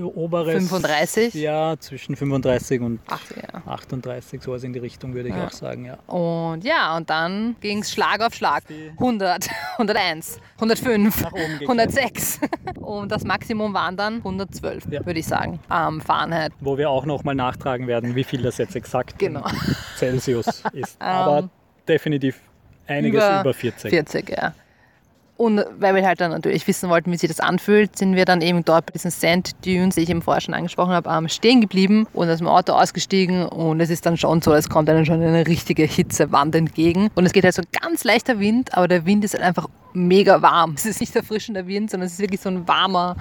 Oberes, 0.07 0.55
35? 0.69 1.35
Ja, 1.35 1.76
zwischen 1.78 2.17
35 2.17 2.81
und 2.81 3.00
Ach 3.09 3.21
ja. 3.37 3.62
38, 3.67 4.43
sowas 4.43 4.62
in 4.64 4.73
die 4.73 4.78
Richtung 4.78 5.14
würde 5.14 5.28
ich 5.28 5.35
Ja. 5.35 5.47
auch 5.47 5.50
sagen, 5.52 5.85
ja. 5.85 5.99
Und 6.07 6.64
ja, 6.64 6.97
und 6.97 7.09
dann 7.11 7.57
ging 7.61 7.81
es 7.81 7.90
Schlag 7.93 8.21
auf 8.21 8.35
Schlag. 8.35 8.67
Die- 8.69 8.90
100, 8.99 9.49
101, 9.78 10.40
105, 10.57 11.23
Nach 11.23 11.33
oben 11.33 11.59
gegangen. 11.59 11.67
106. 11.69 12.40
Und 12.81 13.11
das 13.12 13.25
Maximum 13.25 13.75
waren 13.75 13.97
dann 13.97 14.23
112, 14.23 14.85
Ja. 14.90 15.05
würde 15.05 15.21
ich 15.21 15.26
sagen, 15.26 15.59
am 15.69 16.00
Fahrenheit. 16.00 16.52
Wo 16.61 16.78
wir 16.78 16.90
auch 16.90 17.05
nochmal 17.05 17.35
nachtragen 17.35 17.87
werden, 17.87 18.14
wie 18.14 18.25
viel 18.25 18.43
das 18.43 18.59
jetzt 18.59 18.76
exakt 18.76 19.19
Genau. 19.19 19.45
Celsius 19.97 20.62
ist. 20.73 21.00
Aber 21.00 21.38
Ähm, 21.38 21.50
definitiv 21.88 22.40
einiges 22.87 23.23
über 23.25 23.40
über, 23.40 23.55
40. 23.55 23.90
40, 23.90 24.31
ja. 24.31 24.55
Und 25.38 25.64
weil 25.78 25.95
wir 25.95 26.04
halt 26.04 26.21
dann 26.21 26.33
natürlich 26.33 26.66
wissen 26.66 26.90
wollten, 26.90 27.12
wie 27.12 27.16
sich 27.16 27.28
das 27.28 27.38
anfühlt, 27.38 27.97
sind 27.97 28.16
wir 28.16 28.25
dann 28.25 28.42
eben 28.42 28.64
dort 28.64 28.87
bei 28.87 28.92
diesen 28.92 29.12
Sand 29.12 29.52
Dunes, 29.64 29.95
die 29.95 30.00
ich 30.00 30.11
eben 30.11 30.21
vorher 30.21 30.40
schon 30.40 30.52
angesprochen 30.52 30.92
habe, 30.92 31.28
stehen 31.28 31.61
geblieben 31.61 32.09
und 32.12 32.28
aus 32.28 32.38
dem 32.38 32.49
Auto 32.49 32.73
ausgestiegen. 32.73 33.47
Und 33.47 33.80
es 33.80 33.88
ist 33.88 34.04
dann 34.04 34.16
schon 34.16 34.42
so, 34.42 34.52
es 34.52 34.68
kommt 34.68 34.90
einem 34.90 35.04
schon 35.04 35.23
eine 35.23 35.47
richtige 35.47 35.85
Hitzewand 35.85 36.57
entgegen. 36.57 37.09
Und 37.14 37.25
es 37.25 37.33
geht 37.33 37.45
halt 37.45 37.54
so 37.54 37.62
ganz 37.80 38.02
leichter 38.02 38.40
Wind, 38.40 38.76
aber 38.76 38.88
der 38.88 39.07
Wind 39.07 39.23
ist 39.23 39.35
halt 39.35 39.45
einfach 39.45 39.68
mega 39.92 40.42
warm. 40.42 40.75
Es 40.76 40.87
ist 40.87 40.99
nicht 40.99 41.14
erfrischender 41.14 41.68
Wind, 41.68 41.92
sondern 41.92 42.09
es 42.09 42.14
ist 42.14 42.18
wirklich 42.18 42.40
so 42.40 42.49
ein 42.49 42.66
warmer, 42.66 43.14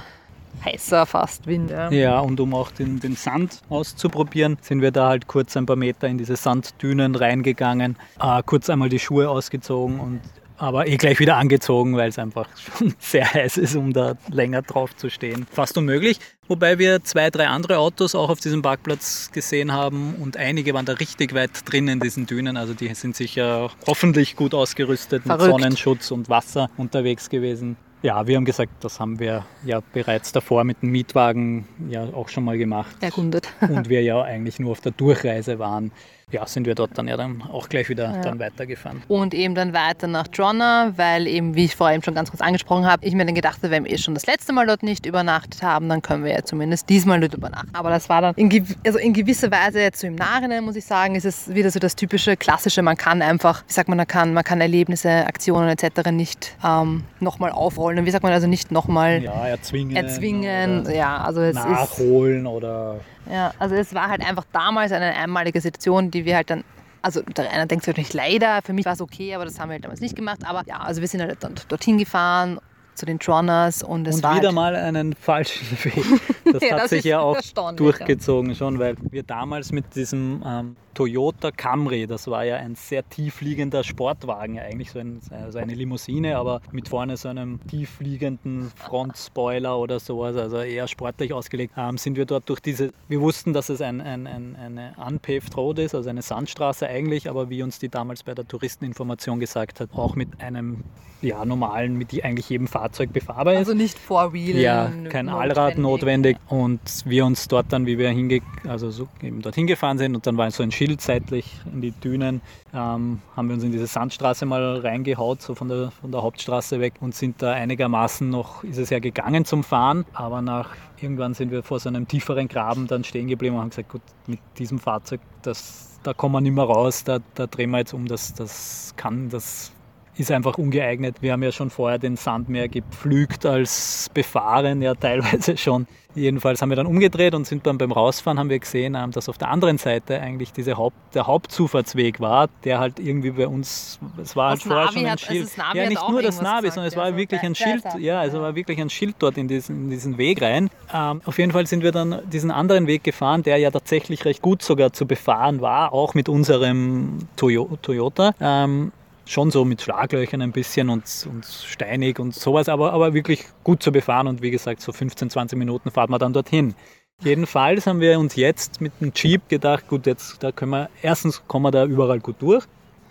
heißer 0.65 1.05
fast 1.05 1.45
Wind. 1.45 1.69
Ja. 1.69 1.91
Ja, 1.91 2.19
und 2.19 2.39
um 2.39 2.55
auch 2.55 2.71
den, 2.71 2.99
den 2.99 3.15
Sand 3.15 3.61
auszuprobieren, 3.69 4.57
sind 4.61 4.81
wir 4.81 4.89
da 4.89 5.09
halt 5.09 5.27
kurz 5.27 5.55
ein 5.55 5.67
paar 5.67 5.75
Meter 5.75 6.07
in 6.07 6.17
diese 6.17 6.35
Sanddünen 6.35 7.13
reingegangen, 7.13 7.95
äh, 8.19 8.41
kurz 8.43 8.71
einmal 8.71 8.89
die 8.89 8.97
Schuhe 8.97 9.29
ausgezogen 9.29 9.99
und 9.99 10.21
aber 10.57 10.87
eh 10.87 10.97
gleich 10.97 11.19
wieder 11.19 11.37
angezogen, 11.37 11.95
weil 11.95 12.09
es 12.09 12.19
einfach 12.19 12.49
schon 12.57 12.93
sehr 12.99 13.31
heiß 13.31 13.57
ist, 13.57 13.75
um 13.75 13.93
da 13.93 14.15
länger 14.29 14.61
drauf 14.61 14.95
zu 14.95 15.09
stehen. 15.09 15.45
Fast 15.51 15.77
unmöglich. 15.77 16.19
Wobei 16.47 16.79
wir 16.79 17.03
zwei, 17.03 17.29
drei 17.29 17.47
andere 17.47 17.77
Autos 17.77 18.15
auch 18.15 18.29
auf 18.29 18.39
diesem 18.39 18.61
Parkplatz 18.61 19.31
gesehen 19.33 19.73
haben 19.73 20.15
und 20.15 20.37
einige 20.37 20.73
waren 20.73 20.85
da 20.85 20.93
richtig 20.93 21.33
weit 21.33 21.51
drin 21.65 21.87
in 21.87 21.99
diesen 21.99 22.25
Dünen. 22.25 22.55
Also 22.57 22.73
die 22.73 22.93
sind 22.95 23.15
sicher 23.15 23.69
hoffentlich 23.85 24.35
gut 24.35 24.53
ausgerüstet 24.53 25.25
mit 25.25 25.37
Verrückt. 25.37 25.51
Sonnenschutz 25.51 26.11
und 26.11 26.29
Wasser 26.29 26.69
unterwegs 26.77 27.29
gewesen. 27.29 27.75
Ja, 28.03 28.27
wir 28.27 28.37
haben 28.37 28.45
gesagt, 28.45 28.71
das 28.81 28.99
haben 28.99 29.19
wir 29.19 29.45
ja 29.65 29.81
bereits 29.91 30.31
davor 30.31 30.63
mit 30.63 30.81
dem 30.81 30.91
Mietwagen 30.91 31.67
ja 31.89 32.03
auch 32.13 32.29
schon 32.29 32.43
mal 32.45 32.57
gemacht. 32.57 32.95
Erkundet. 33.01 33.49
Und 33.59 33.89
wir 33.89 34.03
ja 34.03 34.21
eigentlich 34.21 34.59
nur 34.59 34.71
auf 34.71 34.81
der 34.81 34.91
Durchreise 34.91 35.59
waren 35.59 35.91
ja, 36.29 36.45
sind 36.45 36.67
wir 36.67 36.75
dort 36.75 36.97
dann 36.97 37.07
ja 37.07 37.15
dann 37.15 37.41
auch 37.41 37.69
gleich 37.69 37.87
wieder 37.87 38.11
ja. 38.11 38.21
dann 38.21 38.37
weitergefahren. 38.37 39.01
Und 39.07 39.33
eben 39.33 39.55
dann 39.55 39.71
weiter 39.71 40.07
nach 40.07 40.27
Tronna, 40.27 40.91
weil 40.97 41.25
eben, 41.25 41.55
wie 41.55 41.63
ich 41.63 41.75
vorher 41.77 41.95
eben 41.95 42.03
schon 42.03 42.15
ganz 42.15 42.31
kurz 42.31 42.41
angesprochen 42.41 42.85
habe, 42.85 43.05
ich 43.05 43.15
mir 43.15 43.25
dann 43.25 43.33
gedacht 43.33 43.59
habe, 43.63 43.71
wenn 43.71 43.85
wir 43.85 43.93
eh 43.93 43.97
schon 43.97 44.13
das 44.13 44.25
letzte 44.25 44.51
Mal 44.51 44.67
dort 44.67 44.83
nicht 44.83 45.05
übernachtet 45.05 45.63
haben, 45.63 45.87
dann 45.87 46.01
können 46.01 46.25
wir 46.25 46.33
ja 46.33 46.43
zumindest 46.43 46.89
diesmal 46.89 47.21
dort 47.21 47.33
übernachten. 47.33 47.69
Aber 47.71 47.89
das 47.89 48.09
war 48.09 48.21
dann 48.21 48.35
in, 48.35 48.67
also 48.85 48.99
in 48.99 49.13
gewisser 49.13 49.51
Weise 49.51 49.79
jetzt 49.79 50.01
so 50.01 50.07
im 50.07 50.15
Nachhinein, 50.15 50.65
muss 50.65 50.75
ich 50.75 50.83
sagen, 50.83 51.15
ist 51.15 51.23
es 51.23 51.55
wieder 51.55 51.71
so 51.71 51.79
das 51.79 51.95
typische, 51.95 52.35
klassische, 52.35 52.81
man 52.81 52.97
kann 52.97 53.21
einfach, 53.21 53.63
wie 53.65 53.71
sagt 53.71 53.87
man, 53.87 53.95
man 53.95 54.07
kann, 54.07 54.33
man 54.33 54.43
kann 54.43 54.59
Erlebnisse, 54.59 55.09
Aktionen 55.09 55.69
etc. 55.69 56.11
nicht 56.11 56.57
ähm, 56.61 57.05
nochmal 57.21 57.53
aufrollen. 57.53 57.99
Und 57.99 58.05
wie 58.05 58.11
sagt 58.11 58.23
man 58.23 58.33
also 58.33 58.47
nicht 58.47 58.69
nochmal 58.69 59.23
ja, 59.23 59.47
erzwingen, 59.47 59.95
erzwingen 59.95 60.89
ja, 60.93 61.19
also 61.19 61.39
es 61.39 61.55
nachholen 61.55 62.45
ist, 62.45 62.51
oder 62.51 62.99
ja, 63.31 63.53
also 63.59 63.75
es 63.75 63.93
war 63.93 64.09
halt 64.09 64.25
einfach 64.25 64.45
damals 64.51 64.91
eine 64.91 65.13
einmalige 65.15 65.59
Situation, 65.61 66.11
die 66.11 66.16
wir 66.25 66.35
halt 66.35 66.49
dann 66.49 66.63
also 67.01 67.21
der 67.21 67.49
eine 67.51 67.67
denkt 67.67 67.87
natürlich 67.87 68.13
leider, 68.13 68.61
für 68.63 68.73
mich 68.73 68.85
war 68.85 68.93
es 68.93 69.01
okay, 69.01 69.33
aber 69.33 69.45
das 69.45 69.59
haben 69.59 69.69
wir 69.69 69.73
halt 69.75 69.85
damals 69.85 70.01
nicht 70.01 70.15
gemacht. 70.15 70.39
Aber 70.43 70.63
ja, 70.65 70.79
also 70.79 70.99
wir 70.99 71.07
sind 71.07 71.21
halt 71.21 71.41
dann 71.41 71.55
dorthin 71.69 71.97
gefahren 71.97 72.59
zu 72.97 73.05
den 73.05 73.19
Tronners 73.19 73.83
und 73.83 74.07
es 74.07 74.17
und 74.17 74.23
war 74.23 74.35
wieder 74.37 74.47
halt 74.47 74.55
mal 74.55 74.75
einen 74.75 75.13
falschen 75.13 75.65
Weg. 75.83 76.03
Das 76.51 76.63
ja, 76.63 76.73
hat 76.73 76.83
das 76.83 76.89
sich 76.89 77.03
ja 77.03 77.19
auch 77.19 77.39
durchgezogen 77.75 78.55
schon, 78.55 78.79
weil 78.79 78.95
wir 79.11 79.23
damals 79.23 79.71
mit 79.71 79.95
diesem 79.95 80.43
ähm, 80.45 80.75
Toyota 80.97 81.51
Camry, 81.51 82.07
das 82.07 82.27
war 82.27 82.43
ja 82.43 82.55
ein 82.55 82.73
sehr 82.73 83.07
tiefliegender 83.07 83.83
Sportwagen, 83.83 84.57
eigentlich 84.57 84.89
so 84.89 84.97
ein, 84.97 85.21
also 85.29 85.59
eine 85.59 85.75
Limousine, 85.75 86.37
aber 86.37 86.59
mit 86.71 86.89
vorne 86.89 87.17
so 87.17 87.29
einem 87.29 87.59
tiefliegenden 87.67 88.71
Frontspoiler 88.75 89.77
oder 89.77 89.99
sowas, 89.99 90.35
also 90.35 90.57
eher 90.57 90.87
sportlich 90.87 91.33
ausgelegt, 91.33 91.75
ähm, 91.77 91.99
sind 91.99 92.17
wir 92.17 92.25
dort 92.25 92.49
durch 92.49 92.61
diese, 92.61 92.91
wir 93.09 93.21
wussten, 93.21 93.53
dass 93.53 93.69
es 93.69 93.79
ein, 93.79 94.01
ein, 94.01 94.25
ein, 94.25 94.55
eine 94.55 94.95
unpaved 94.97 95.55
road 95.55 95.77
ist, 95.77 95.93
also 95.93 96.09
eine 96.09 96.23
Sandstraße 96.23 96.87
eigentlich, 96.87 97.29
aber 97.29 97.51
wie 97.51 97.61
uns 97.61 97.77
die 97.77 97.89
damals 97.89 98.23
bei 98.23 98.33
der 98.33 98.47
Touristeninformation 98.47 99.39
gesagt 99.39 99.79
hat, 99.79 99.93
auch 99.93 100.15
mit 100.15 100.41
einem 100.41 100.83
ja, 101.21 101.45
normalen, 101.45 101.95
mit 101.95 102.11
die 102.11 102.23
eigentlich 102.23 102.49
jedem 102.49 102.67
Fahrzeug 102.67 102.86
befahrbar 103.13 103.53
ist. 103.53 103.59
Also 103.59 103.73
nicht 103.73 103.97
Four-Wheel. 103.99 104.57
Ja, 104.57 104.91
kein 105.09 105.29
Allrad 105.29 105.77
notwendig. 105.77 106.37
Und 106.47 106.79
wir 107.05 107.25
uns 107.25 107.47
dort 107.47 107.67
dann, 107.69 107.85
wie 107.85 107.97
wir 107.97 108.09
hinge 108.09 108.41
also 108.67 108.89
so 108.89 109.07
eben 109.21 109.41
dorthin 109.41 109.67
gefahren 109.67 109.97
sind 109.97 110.15
und 110.15 110.25
dann 110.25 110.37
war 110.37 110.49
so 110.51 110.63
ein 110.63 110.71
Schild 110.71 110.87
Schild 110.87 111.01
seitlich 111.01 111.51
in 111.71 111.81
die 111.81 111.91
Dünen, 111.91 112.41
ähm, 112.73 113.19
haben 113.35 113.47
wir 113.47 113.55
uns 113.55 113.63
in 113.63 113.71
diese 113.71 113.87
Sandstraße 113.87 114.45
mal 114.45 114.79
reingehaut, 114.79 115.41
so 115.41 115.53
von 115.53 115.67
der, 115.67 115.91
von 115.91 116.11
der 116.11 116.23
Hauptstraße 116.23 116.79
weg 116.79 116.93
und 117.01 117.13
sind 117.13 117.41
da 117.41 117.51
einigermaßen 117.51 118.29
noch, 118.29 118.63
ist 118.63 118.77
es 118.77 118.89
ja 118.89 118.99
gegangen 118.99 119.43
zum 119.43 119.63
Fahren, 119.63 120.05
aber 120.13 120.41
nach 120.41 120.69
irgendwann 121.01 121.33
sind 121.33 121.51
wir 121.51 121.61
vor 121.63 121.79
so 121.79 121.89
einem 121.89 122.07
tieferen 122.07 122.47
Graben 122.47 122.87
dann 122.87 123.03
stehen 123.03 123.27
geblieben 123.27 123.55
und 123.55 123.61
haben 123.61 123.69
gesagt, 123.69 123.89
gut, 123.89 124.01
mit 124.27 124.39
diesem 124.57 124.79
Fahrzeug, 124.79 125.19
das, 125.41 125.99
da 126.03 126.13
kommen 126.13 126.35
wir 126.35 126.41
nicht 126.41 126.55
mehr 126.55 126.63
raus, 126.63 127.03
da, 127.03 127.19
da 127.35 127.47
drehen 127.47 127.71
wir 127.71 127.79
jetzt 127.79 127.93
um, 127.93 128.07
das, 128.07 128.33
das 128.33 128.93
kann, 128.95 129.29
das 129.29 129.71
ist 130.19 130.31
einfach 130.31 130.57
ungeeignet. 130.57 131.21
Wir 131.21 131.33
haben 131.33 131.43
ja 131.43 131.51
schon 131.51 131.69
vorher 131.69 131.99
den 131.99 132.15
Sand 132.15 132.49
mehr 132.49 132.67
gepflügt 132.67 133.45
als 133.45 134.09
befahren, 134.13 134.81
ja 134.81 134.95
teilweise 134.95 135.57
schon. 135.57 135.87
Jedenfalls 136.17 136.63
haben 136.63 136.69
wir 136.69 136.75
dann 136.75 136.87
umgedreht 136.87 137.35
und 137.35 137.45
sind 137.45 137.67
dann 137.67 137.77
beim 137.77 137.91
Rausfahren 137.91 138.39
haben 138.39 138.49
wir 138.49 138.57
gesehen, 138.57 138.95
ähm, 138.95 139.11
dass 139.11 139.29
auf 139.29 139.37
der 139.37 139.49
anderen 139.49 139.77
Seite 139.77 140.19
eigentlich 140.19 140.51
diese 140.51 140.75
Haupt, 140.75 140.95
der 141.13 141.27
Hauptzufahrtsweg 141.27 142.19
war, 142.19 142.49
der 142.63 142.79
halt 142.79 142.99
irgendwie 142.99 143.31
bei 143.31 143.47
uns, 143.47 143.99
es 144.19 144.35
war 144.35 144.49
halt 144.49 144.63
vorher 144.63 144.91
schon 144.91 145.05
ein 145.05 145.11
hat, 145.11 145.21
Schild. 145.21 145.47
Also 145.59 145.77
ja, 145.77 145.87
nicht 145.87 146.09
nur 146.09 146.21
das 146.23 146.41
Navi, 146.41 146.69
sondern 146.71 146.87
es 146.87 146.95
war 146.95 147.03
also 147.03 147.17
wirklich 147.17 147.41
ein 147.41 147.53
Schild, 147.53 147.83
ja, 147.99 148.19
also 148.19 148.41
war 148.41 148.55
wirklich 148.55 148.81
ein 148.81 148.89
Schild 148.89 149.17
dort 149.19 149.37
in 149.37 149.47
diesen, 149.47 149.83
in 149.83 149.89
diesen 149.91 150.17
Weg 150.17 150.41
rein. 150.41 150.71
Ähm, 150.91 151.21
auf 151.23 151.37
jeden 151.37 151.51
Fall 151.51 151.67
sind 151.67 151.83
wir 151.83 151.91
dann 151.91 152.21
diesen 152.31 152.49
anderen 152.49 152.87
Weg 152.87 153.03
gefahren, 153.03 153.43
der 153.43 153.57
ja 153.57 153.69
tatsächlich 153.69 154.25
recht 154.25 154.41
gut 154.41 154.63
sogar 154.63 154.93
zu 154.93 155.05
befahren 155.05 155.61
war, 155.61 155.93
auch 155.93 156.15
mit 156.15 156.29
unserem 156.29 157.19
Toyota. 157.35 158.33
Ähm, 158.41 158.91
schon 159.27 159.51
so 159.51 159.65
mit 159.65 159.81
Schlaglöchern 159.81 160.41
ein 160.41 160.51
bisschen 160.51 160.89
und, 160.89 161.03
und 161.29 161.45
steinig 161.45 162.19
und 162.19 162.33
sowas, 162.33 162.69
aber, 162.69 162.93
aber 162.93 163.13
wirklich 163.13 163.45
gut 163.63 163.83
zu 163.83 163.91
befahren 163.91 164.27
und 164.27 164.41
wie 164.41 164.51
gesagt, 164.51 164.81
so 164.81 164.91
15, 164.91 165.29
20 165.29 165.57
Minuten 165.57 165.91
fahren 165.91 166.09
wir 166.09 166.19
dann 166.19 166.33
dorthin. 166.33 166.75
Jedenfalls 167.23 167.87
haben 167.87 167.99
wir 167.99 168.19
uns 168.19 168.35
jetzt 168.35 168.79
mit 168.79 168.93
dem 169.01 169.11
Jeep 169.13 169.49
gedacht, 169.49 169.87
gut, 169.87 170.05
jetzt 170.05 170.41
da 170.43 170.51
können 170.51 170.71
wir, 170.71 170.89
erstens 171.01 171.41
kommen 171.47 171.65
wir 171.65 171.71
da 171.71 171.85
überall 171.85 172.19
gut 172.19 172.35
durch. 172.39 172.63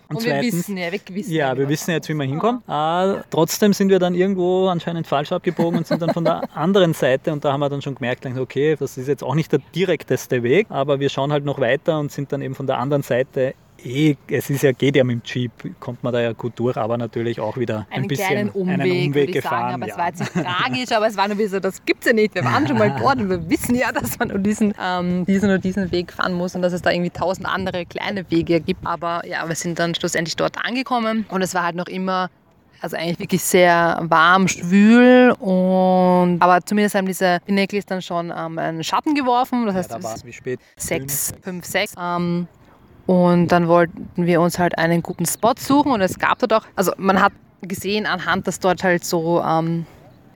Und, 0.09 0.19
und 0.19 0.25
wir 0.25 0.33
zweitens, 0.35 0.55
wissen 0.55 0.77
ja, 0.77 0.93
wir 0.93 1.01
wissen 1.09 1.33
ja, 1.33 1.49
ja 1.49 1.59
wir 1.59 1.69
wissen 1.69 1.91
jetzt, 1.91 2.09
wie 2.09 2.15
wir 2.15 2.25
hinkommen. 2.25 2.63
Äh, 2.69 3.23
trotzdem 3.31 3.73
sind 3.73 3.89
wir 3.89 3.99
dann 3.99 4.15
irgendwo 4.15 4.69
anscheinend 4.69 5.09
falsch 5.09 5.33
abgebogen 5.33 5.79
und 5.79 5.87
sind 5.89 6.01
dann 6.01 6.13
von 6.13 6.25
der 6.25 6.43
anderen 6.57 6.95
Seite 6.95 7.33
und 7.33 7.45
da 7.45 7.53
haben 7.53 7.61
wir 7.61 7.69
dann 7.69 7.83
schon 7.83 7.97
gemerkt, 7.97 8.25
okay, 8.25 8.77
das 8.79 8.97
ist 8.97 9.09
jetzt 9.09 9.25
auch 9.25 9.35
nicht 9.35 9.51
der 9.51 9.61
direkteste 9.75 10.45
Weg, 10.45 10.69
aber 10.71 11.01
wir 11.01 11.09
schauen 11.09 11.33
halt 11.33 11.45
noch 11.45 11.59
weiter 11.59 11.99
und 11.99 12.13
sind 12.13 12.31
dann 12.31 12.43
eben 12.43 12.55
von 12.55 12.69
der 12.69 12.79
anderen 12.79 13.03
Seite 13.03 13.55
eh, 13.85 14.17
es 14.29 14.51
ist 14.51 14.63
ja, 14.63 14.73
geht 14.73 14.97
ja 14.97 15.05
mit 15.05 15.17
dem 15.17 15.23
Jeep, 15.25 15.53
kommt 15.81 16.03
man 16.03 16.13
da 16.13 16.21
ja 16.21 16.33
gut 16.33 16.53
durch, 16.57 16.77
aber 16.77 16.97
natürlich 16.99 17.41
auch 17.41 17.57
wieder 17.57 17.87
einen 17.91 18.05
ein 18.05 18.09
bisschen 18.09 18.51
Umweg, 18.51 18.81
einen 18.81 19.07
Umweg 19.09 19.33
gefahren. 19.33 19.71
Sagen, 19.71 19.83
aber 19.83 19.87
ja. 19.87 19.93
Es 19.93 19.99
war 19.99 20.07
jetzt 20.09 20.21
nicht 20.21 20.47
tragisch, 20.47 20.93
aber 20.93 21.07
es 21.07 21.17
war 21.17 21.29
nur 21.29 21.39
wie 21.39 21.47
so, 21.47 21.61
das 21.61 21.85
gibt 21.85 22.01
es 22.01 22.07
ja 22.07 22.13
nicht. 22.13 22.35
Wir 22.35 22.45
waren 22.45 22.67
schon 22.67 22.79
mal 22.79 22.95
dort 23.01 23.19
und 23.19 23.31
wir 23.31 23.51
wissen 23.51 23.75
ja, 23.75 23.93
dass 23.93 24.19
man 24.19 24.29
nur 24.29 24.39
diesen, 24.39 24.75
ähm, 24.83 25.25
diesen 25.27 25.49
oder 25.49 25.59
diesen 25.59 25.91
Weg 25.93 26.13
fahren 26.13 26.35
muss 26.35 26.55
und 26.55 26.63
dass 26.63 26.73
es 26.73 26.83
da 26.83 26.91
irgendwie 26.91 27.11
tausend 27.11 27.47
andere 27.47 27.87
kleine 27.87 28.31
Wege 28.31 28.61
gibt. 28.61 28.87
Aber 28.87 29.27
ja, 29.27 29.47
wir 29.47 29.55
sind 29.55 29.79
dann 29.79 29.95
schlussendlich 29.95 30.37
dort 30.37 30.57
angekommen 30.65 31.27
und 31.29 31.43
es 31.43 31.55
war 31.55 31.65
halt 31.65 31.77
noch 31.77 31.87
immer 31.87 32.31
also 32.81 32.97
eigentlich 32.97 33.19
wirklich 33.19 33.43
sehr 33.43 33.99
warm, 34.03 34.49
schwül 34.49 35.33
und 35.39 36.39
aber 36.41 36.61
zumindest 36.65 36.95
haben 36.95 37.07
diese 37.07 37.39
Pinnacles 37.47 37.87
dann 37.87 38.03
schon 38.03 38.33
ähm, 38.37 38.59
einen 38.59 38.85
Schatten 38.85 39.15
geworfen. 39.15 39.67
Das 39.67 39.75
heißt, 39.75 39.91
ja, 39.91 39.99
da 39.99 40.05
war 40.05 40.15
es 40.15 40.25
wie 40.25 40.33
spät? 40.33 40.61
Sechs, 40.77 41.33
fünf, 41.43 41.65
sechs. 41.65 41.95
Ähm, 41.99 42.47
und 43.07 43.49
dann 43.49 43.69
wollten 43.69 44.09
wir 44.17 44.41
uns 44.41 44.59
halt 44.59 44.79
einen 44.79 45.03
guten 45.03 45.27
Spot 45.27 45.55
suchen 45.59 45.93
und 45.93 46.01
es 46.01 46.19
gab 46.19 46.39
dort 46.41 46.53
auch, 46.53 46.67
also 46.75 46.93
man 46.99 47.23
hat 47.23 47.33
gesehen 47.63 48.07
anhand, 48.07 48.47
dass 48.47 48.61
dort 48.61 48.83
halt 48.83 49.05
so, 49.05 49.43
ähm, 49.43 49.87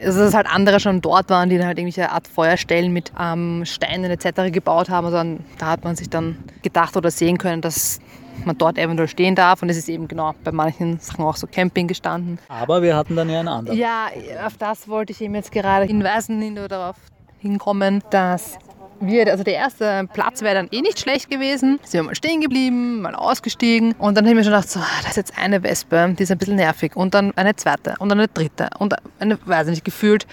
also 0.01 0.21
dass 0.21 0.35
halt 0.35 0.47
andere 0.47 0.81
schon 0.81 1.01
dort 1.01 1.29
waren, 1.31 1.51
die 1.51 1.59
dann 1.59 1.67
halt 1.67 1.79
irgendwelche 1.79 2.11
Art 2.11 2.27
Feuerstellen 2.27 2.93
mit 2.93 3.13
ähm, 3.19 3.65
Steinen 3.65 4.11
etc. 4.11 4.53
gebaut 4.53 4.89
haben. 4.89 5.07
Also 5.07 5.39
da 5.59 5.67
hat 5.67 5.85
man 5.85 5.97
sich 5.97 6.09
dann 6.09 6.39
gedacht 6.63 6.97
oder 6.97 7.11
sehen 7.11 7.39
können, 7.39 7.61
dass 7.61 8.01
man 8.45 8.57
dort 8.57 8.79
eventuell 8.79 9.09
stehen 9.09 9.35
darf. 9.35 9.63
Und 9.63 9.69
es 9.69 9.77
ist 9.77 9.89
eben 9.89 10.09
genau 10.09 10.35
bei 10.43 10.53
manchen 10.53 10.99
Sachen 11.01 11.25
auch 11.25 11.37
so 11.37 11.47
Camping 11.47 11.87
gestanden. 11.87 12.39
Aber 12.49 12.81
wir 12.83 12.97
hatten 12.97 13.15
dann 13.17 13.29
ja 13.29 13.41
einen 13.41 13.49
anderen. 13.49 13.79
Ja, 13.79 14.07
auf 14.47 14.57
das 14.57 14.89
wollte 14.89 15.13
ich 15.13 15.21
eben 15.21 15.35
jetzt 15.35 15.53
gerade 15.53 15.85
hinweisen, 15.85 16.57
darauf 16.69 16.97
hinkommen, 17.39 18.03
dass 18.11 18.59
wir, 19.01 19.31
also 19.31 19.45
der 19.45 19.55
erste 19.55 20.09
Platz 20.13 20.43
wäre 20.43 20.55
dann 20.55 20.69
eh 20.71 20.81
nicht 20.81 21.01
schlecht 21.01 21.31
gewesen. 21.31 21.79
Sind 21.83 22.01
wir 22.01 22.03
mal 22.05 22.15
stehen 22.15 22.41
geblieben, 22.41 23.01
mal 23.01 23.15
ausgestiegen. 23.15 23.95
Und 23.99 24.17
dann 24.17 24.25
habe 24.25 24.31
ich 24.31 24.37
mir 24.37 24.45
schon 24.45 24.53
gedacht, 24.53 24.71
so, 24.71 24.81
da 24.81 25.09
ist 25.09 25.17
jetzt 25.17 25.39
eine 25.39 25.63
Wespe, 25.63 26.15
die 26.19 26.23
ist 26.23 26.31
ein 26.31 26.39
bisschen 26.39 26.57
nervig. 26.57 26.97
Und 26.97 27.15
dann 27.15 27.33
eine 27.37 27.57
zweite 27.57 27.95
und 27.99 28.09
dann 28.09 28.19
eine 28.19 28.29
dritte. 28.29 28.69
Und 28.79 28.95
eine, 29.19 29.39
weiß 29.47 29.69
ich 29.69 29.75
nicht, 29.75 29.85
gefühlt 29.85 30.27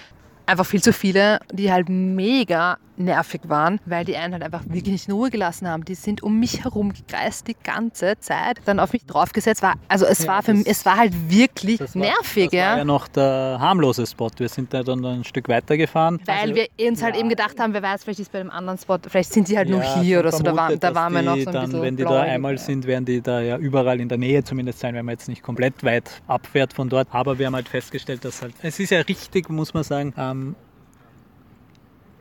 einfach 0.45 0.65
viel 0.65 0.81
zu 0.81 0.93
viele, 0.93 1.39
die 1.51 1.71
halt 1.71 1.89
mega 1.89 2.77
nervig 2.97 3.41
waren, 3.45 3.79
weil 3.85 4.05
die 4.05 4.15
einen 4.17 4.33
halt 4.33 4.43
einfach 4.43 4.63
wirklich 4.65 4.93
nicht 4.93 5.07
in 5.07 5.13
Ruhe 5.13 5.29
gelassen 5.29 5.67
haben. 5.67 5.85
Die 5.85 5.95
sind 5.95 6.23
um 6.23 6.39
mich 6.39 6.63
herum 6.63 6.93
gekreist 6.93 7.47
die 7.47 7.55
ganze 7.63 8.19
Zeit, 8.19 8.59
dann 8.65 8.79
auf 8.79 8.93
mich 8.93 9.05
draufgesetzt. 9.05 9.61
War, 9.61 9.75
also 9.87 10.05
es, 10.05 10.23
ja, 10.23 10.27
war 10.27 10.43
für 10.43 10.53
mich, 10.53 10.67
es 10.67 10.85
war 10.85 10.97
halt 10.97 11.13
wirklich 11.29 11.77
das 11.77 11.95
nervig. 11.95 12.51
das 12.51 12.59
war 12.59 12.77
ja 12.77 12.85
noch 12.85 13.07
der 13.07 13.57
harmlose 13.59 14.05
Spot. 14.05 14.29
Wir 14.37 14.49
sind 14.49 14.73
da 14.73 14.83
dann 14.83 15.03
ein 15.05 15.23
Stück 15.23 15.47
weiter 15.47 15.77
gefahren. 15.77 16.19
Weil 16.25 16.51
also, 16.51 16.55
wir 16.55 16.89
uns 16.89 17.01
halt 17.01 17.15
ja. 17.15 17.21
eben 17.21 17.29
gedacht 17.29 17.59
haben, 17.59 17.73
wer 17.73 17.83
weiß, 17.83 18.03
vielleicht 18.03 18.19
ist 18.19 18.31
bei 18.31 18.39
dem 18.39 18.51
anderen 18.51 18.77
Spot, 18.77 18.97
vielleicht 19.07 19.33
sind 19.33 19.47
sie 19.47 19.57
halt 19.57 19.69
ja, 19.69 19.75
nur 19.75 19.83
hier 20.01 20.19
oder 20.19 20.31
so. 20.31 20.43
Da, 20.43 20.55
war, 20.55 20.75
da 20.75 20.95
waren 20.95 21.13
wir 21.13 21.21
noch 21.21 21.37
so 21.37 21.47
ein 21.47 21.53
dann, 21.53 21.65
bisschen 21.65 21.81
Wenn 21.81 21.97
die 21.97 22.03
da 22.03 22.21
einmal 22.21 22.57
sind, 22.57 22.85
werden 22.85 23.05
die 23.05 23.21
da 23.21 23.41
ja 23.41 23.57
überall 23.57 23.99
in 23.99 24.09
der 24.09 24.17
Nähe 24.17 24.43
zumindest 24.43 24.79
sein, 24.79 24.95
wenn 24.95 25.05
man 25.05 25.13
jetzt 25.13 25.27
nicht 25.27 25.43
komplett 25.43 25.83
weit 25.83 26.21
abfährt 26.27 26.73
von 26.73 26.89
dort. 26.89 27.07
Aber 27.11 27.39
wir 27.39 27.47
haben 27.47 27.55
halt 27.55 27.69
festgestellt, 27.69 28.25
dass 28.25 28.41
halt, 28.41 28.53
es 28.61 28.79
ist 28.79 28.91
ja 28.91 29.01
richtig, 29.01 29.49
muss 29.49 29.73
man 29.73 29.83
sagen, 29.83 30.13
ähm, 30.17 30.55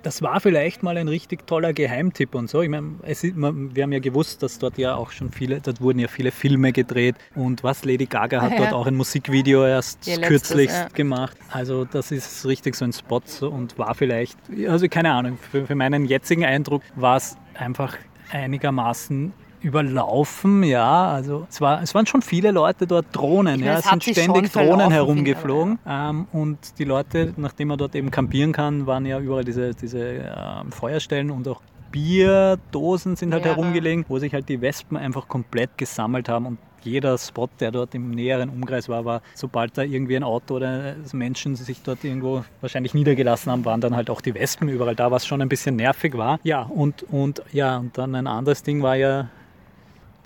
das 0.07 0.23
war 0.23 0.39
vielleicht 0.39 0.85
mal 0.85 0.97
ein 0.97 1.09
richtig 1.09 1.49
toller 1.49 1.73
Geheimtipp 1.73 2.37
und 2.37 2.49
so. 2.49 2.63
Ich 2.63 2.69
meine, 2.69 2.95
es, 3.03 3.25
wir 3.25 3.83
haben 3.83 3.91
ja 3.91 3.99
gewusst, 3.99 4.41
dass 4.41 4.61
dort 4.61 4.79
ja 4.79 4.95
auch 4.95 5.11
schon 5.11 5.33
viele, 5.33 5.61
dort 5.61 5.81
wurden 5.81 5.99
ja 5.99 6.07
viele 6.07 6.31
Filme 6.31 6.71
gedreht 6.71 7.17
und 7.35 7.65
was 7.65 7.85
Lady 7.85 8.07
Gaga 8.07 8.41
hat 8.41 8.53
ja. 8.53 8.59
dort 8.59 8.73
auch 8.73 8.87
ein 8.87 8.95
Musikvideo 8.95 9.67
erst 9.67 10.07
ja, 10.07 10.19
kürzlich 10.19 10.71
ja. 10.71 10.87
gemacht. 10.95 11.37
Also 11.51 11.85
das 11.85 12.13
ist 12.13 12.47
richtig 12.47 12.77
so 12.77 12.85
ein 12.85 12.93
Spot 12.93 13.21
und 13.41 13.77
war 13.79 13.97
vielleicht, 13.97 14.39
also 14.69 14.87
keine 14.89 15.11
Ahnung, 15.11 15.39
für, 15.51 15.67
für 15.67 15.75
meinen 15.75 16.05
jetzigen 16.05 16.45
Eindruck 16.45 16.83
war 16.95 17.17
es 17.17 17.37
einfach 17.55 17.97
einigermaßen 18.31 19.33
überlaufen, 19.61 20.63
ja. 20.63 21.11
Also 21.11 21.47
es, 21.51 21.61
war, 21.61 21.83
es 21.83 21.95
waren 21.95 22.07
schon 22.07 22.23
viele 22.23 22.51
Leute 22.51 22.87
dort 22.87 23.07
Drohnen, 23.13 23.63
ja. 23.63 23.79
Es 23.79 23.85
sind 23.85 24.03
ständig 24.03 24.53
Drohnen 24.53 24.91
herumgeflogen. 24.91 25.79
Ähm, 25.87 26.27
und 26.33 26.79
die 26.79 26.85
Leute, 26.85 27.33
nachdem 27.37 27.69
man 27.69 27.79
dort 27.79 27.95
eben 27.95 28.11
campieren 28.11 28.53
kann, 28.53 28.87
waren 28.87 29.07
ja 29.07 29.19
überall 29.19 29.45
diese, 29.45 29.75
diese 29.75 30.01
äh, 30.01 30.33
Feuerstellen 30.71 31.31
und 31.31 31.47
auch 31.49 31.61
Bierdosen 31.93 33.17
sind 33.17 33.33
halt 33.33 33.45
ja. 33.45 33.53
herumgelegen, 33.53 34.05
wo 34.09 34.19
sich 34.19 34.35
halt 34.35 34.49
die 34.49 34.61
Wespen 34.61 34.97
einfach 34.97 35.29
komplett 35.29 35.79
gesammelt 35.79 36.29
haben 36.29 36.47
und 36.47 36.59
jeder 36.87 37.19
Spot, 37.19 37.49
der 37.61 37.73
dort 37.73 37.95
im 37.95 38.11
näheren 38.11 38.49
Umkreis 38.49 38.89
war, 38.89 39.05
war, 39.05 39.21
sobald 39.35 39.77
da 39.77 39.83
irgendwie 39.83 40.17
ein 40.17 40.23
Auto 40.23 40.55
oder 40.57 40.95
Menschen 41.13 41.57
sich 41.57 41.83
dort 41.83 42.05
irgendwo 42.05 42.45
wahrscheinlich 42.61 42.95
niedergelassen 42.95 43.51
haben, 43.51 43.65
waren 43.65 43.81
dann 43.81 43.97
halt 43.97 44.09
auch 44.09 44.21
die 44.21 44.35
Wespen 44.35 44.69
überall 44.69 44.95
da, 44.95 45.11
was 45.11 45.27
schon 45.27 45.43
ein 45.43 45.49
bisschen 45.49 45.77
nervig 45.77 46.17
war. 46.17 46.39
Ja, 46.45 46.63
und, 46.63 47.03
und 47.05 47.43
ja, 47.53 47.79
und 47.79 47.99
dann 47.99 48.15
ein 48.15 48.27
anderes 48.27 48.63
Ding 48.63 48.83
war 48.83 48.95
ja 48.95 49.29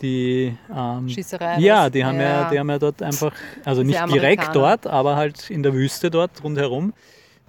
die 0.02 0.56
ähm, 0.74 1.08
Schießerei. 1.08 1.58
ja, 1.58 1.90
die 1.90 2.04
haben 2.04 2.18
ja. 2.18 2.42
ja. 2.42 2.50
die 2.50 2.58
haben 2.58 2.70
ja 2.70 2.78
dort 2.78 3.02
einfach, 3.02 3.32
also 3.64 3.82
nicht 3.82 4.00
direkt 4.12 4.54
dort, 4.54 4.86
aber 4.86 5.16
halt 5.16 5.50
in 5.50 5.62
der 5.62 5.74
Wüste 5.74 6.10
dort 6.10 6.42
rundherum. 6.42 6.92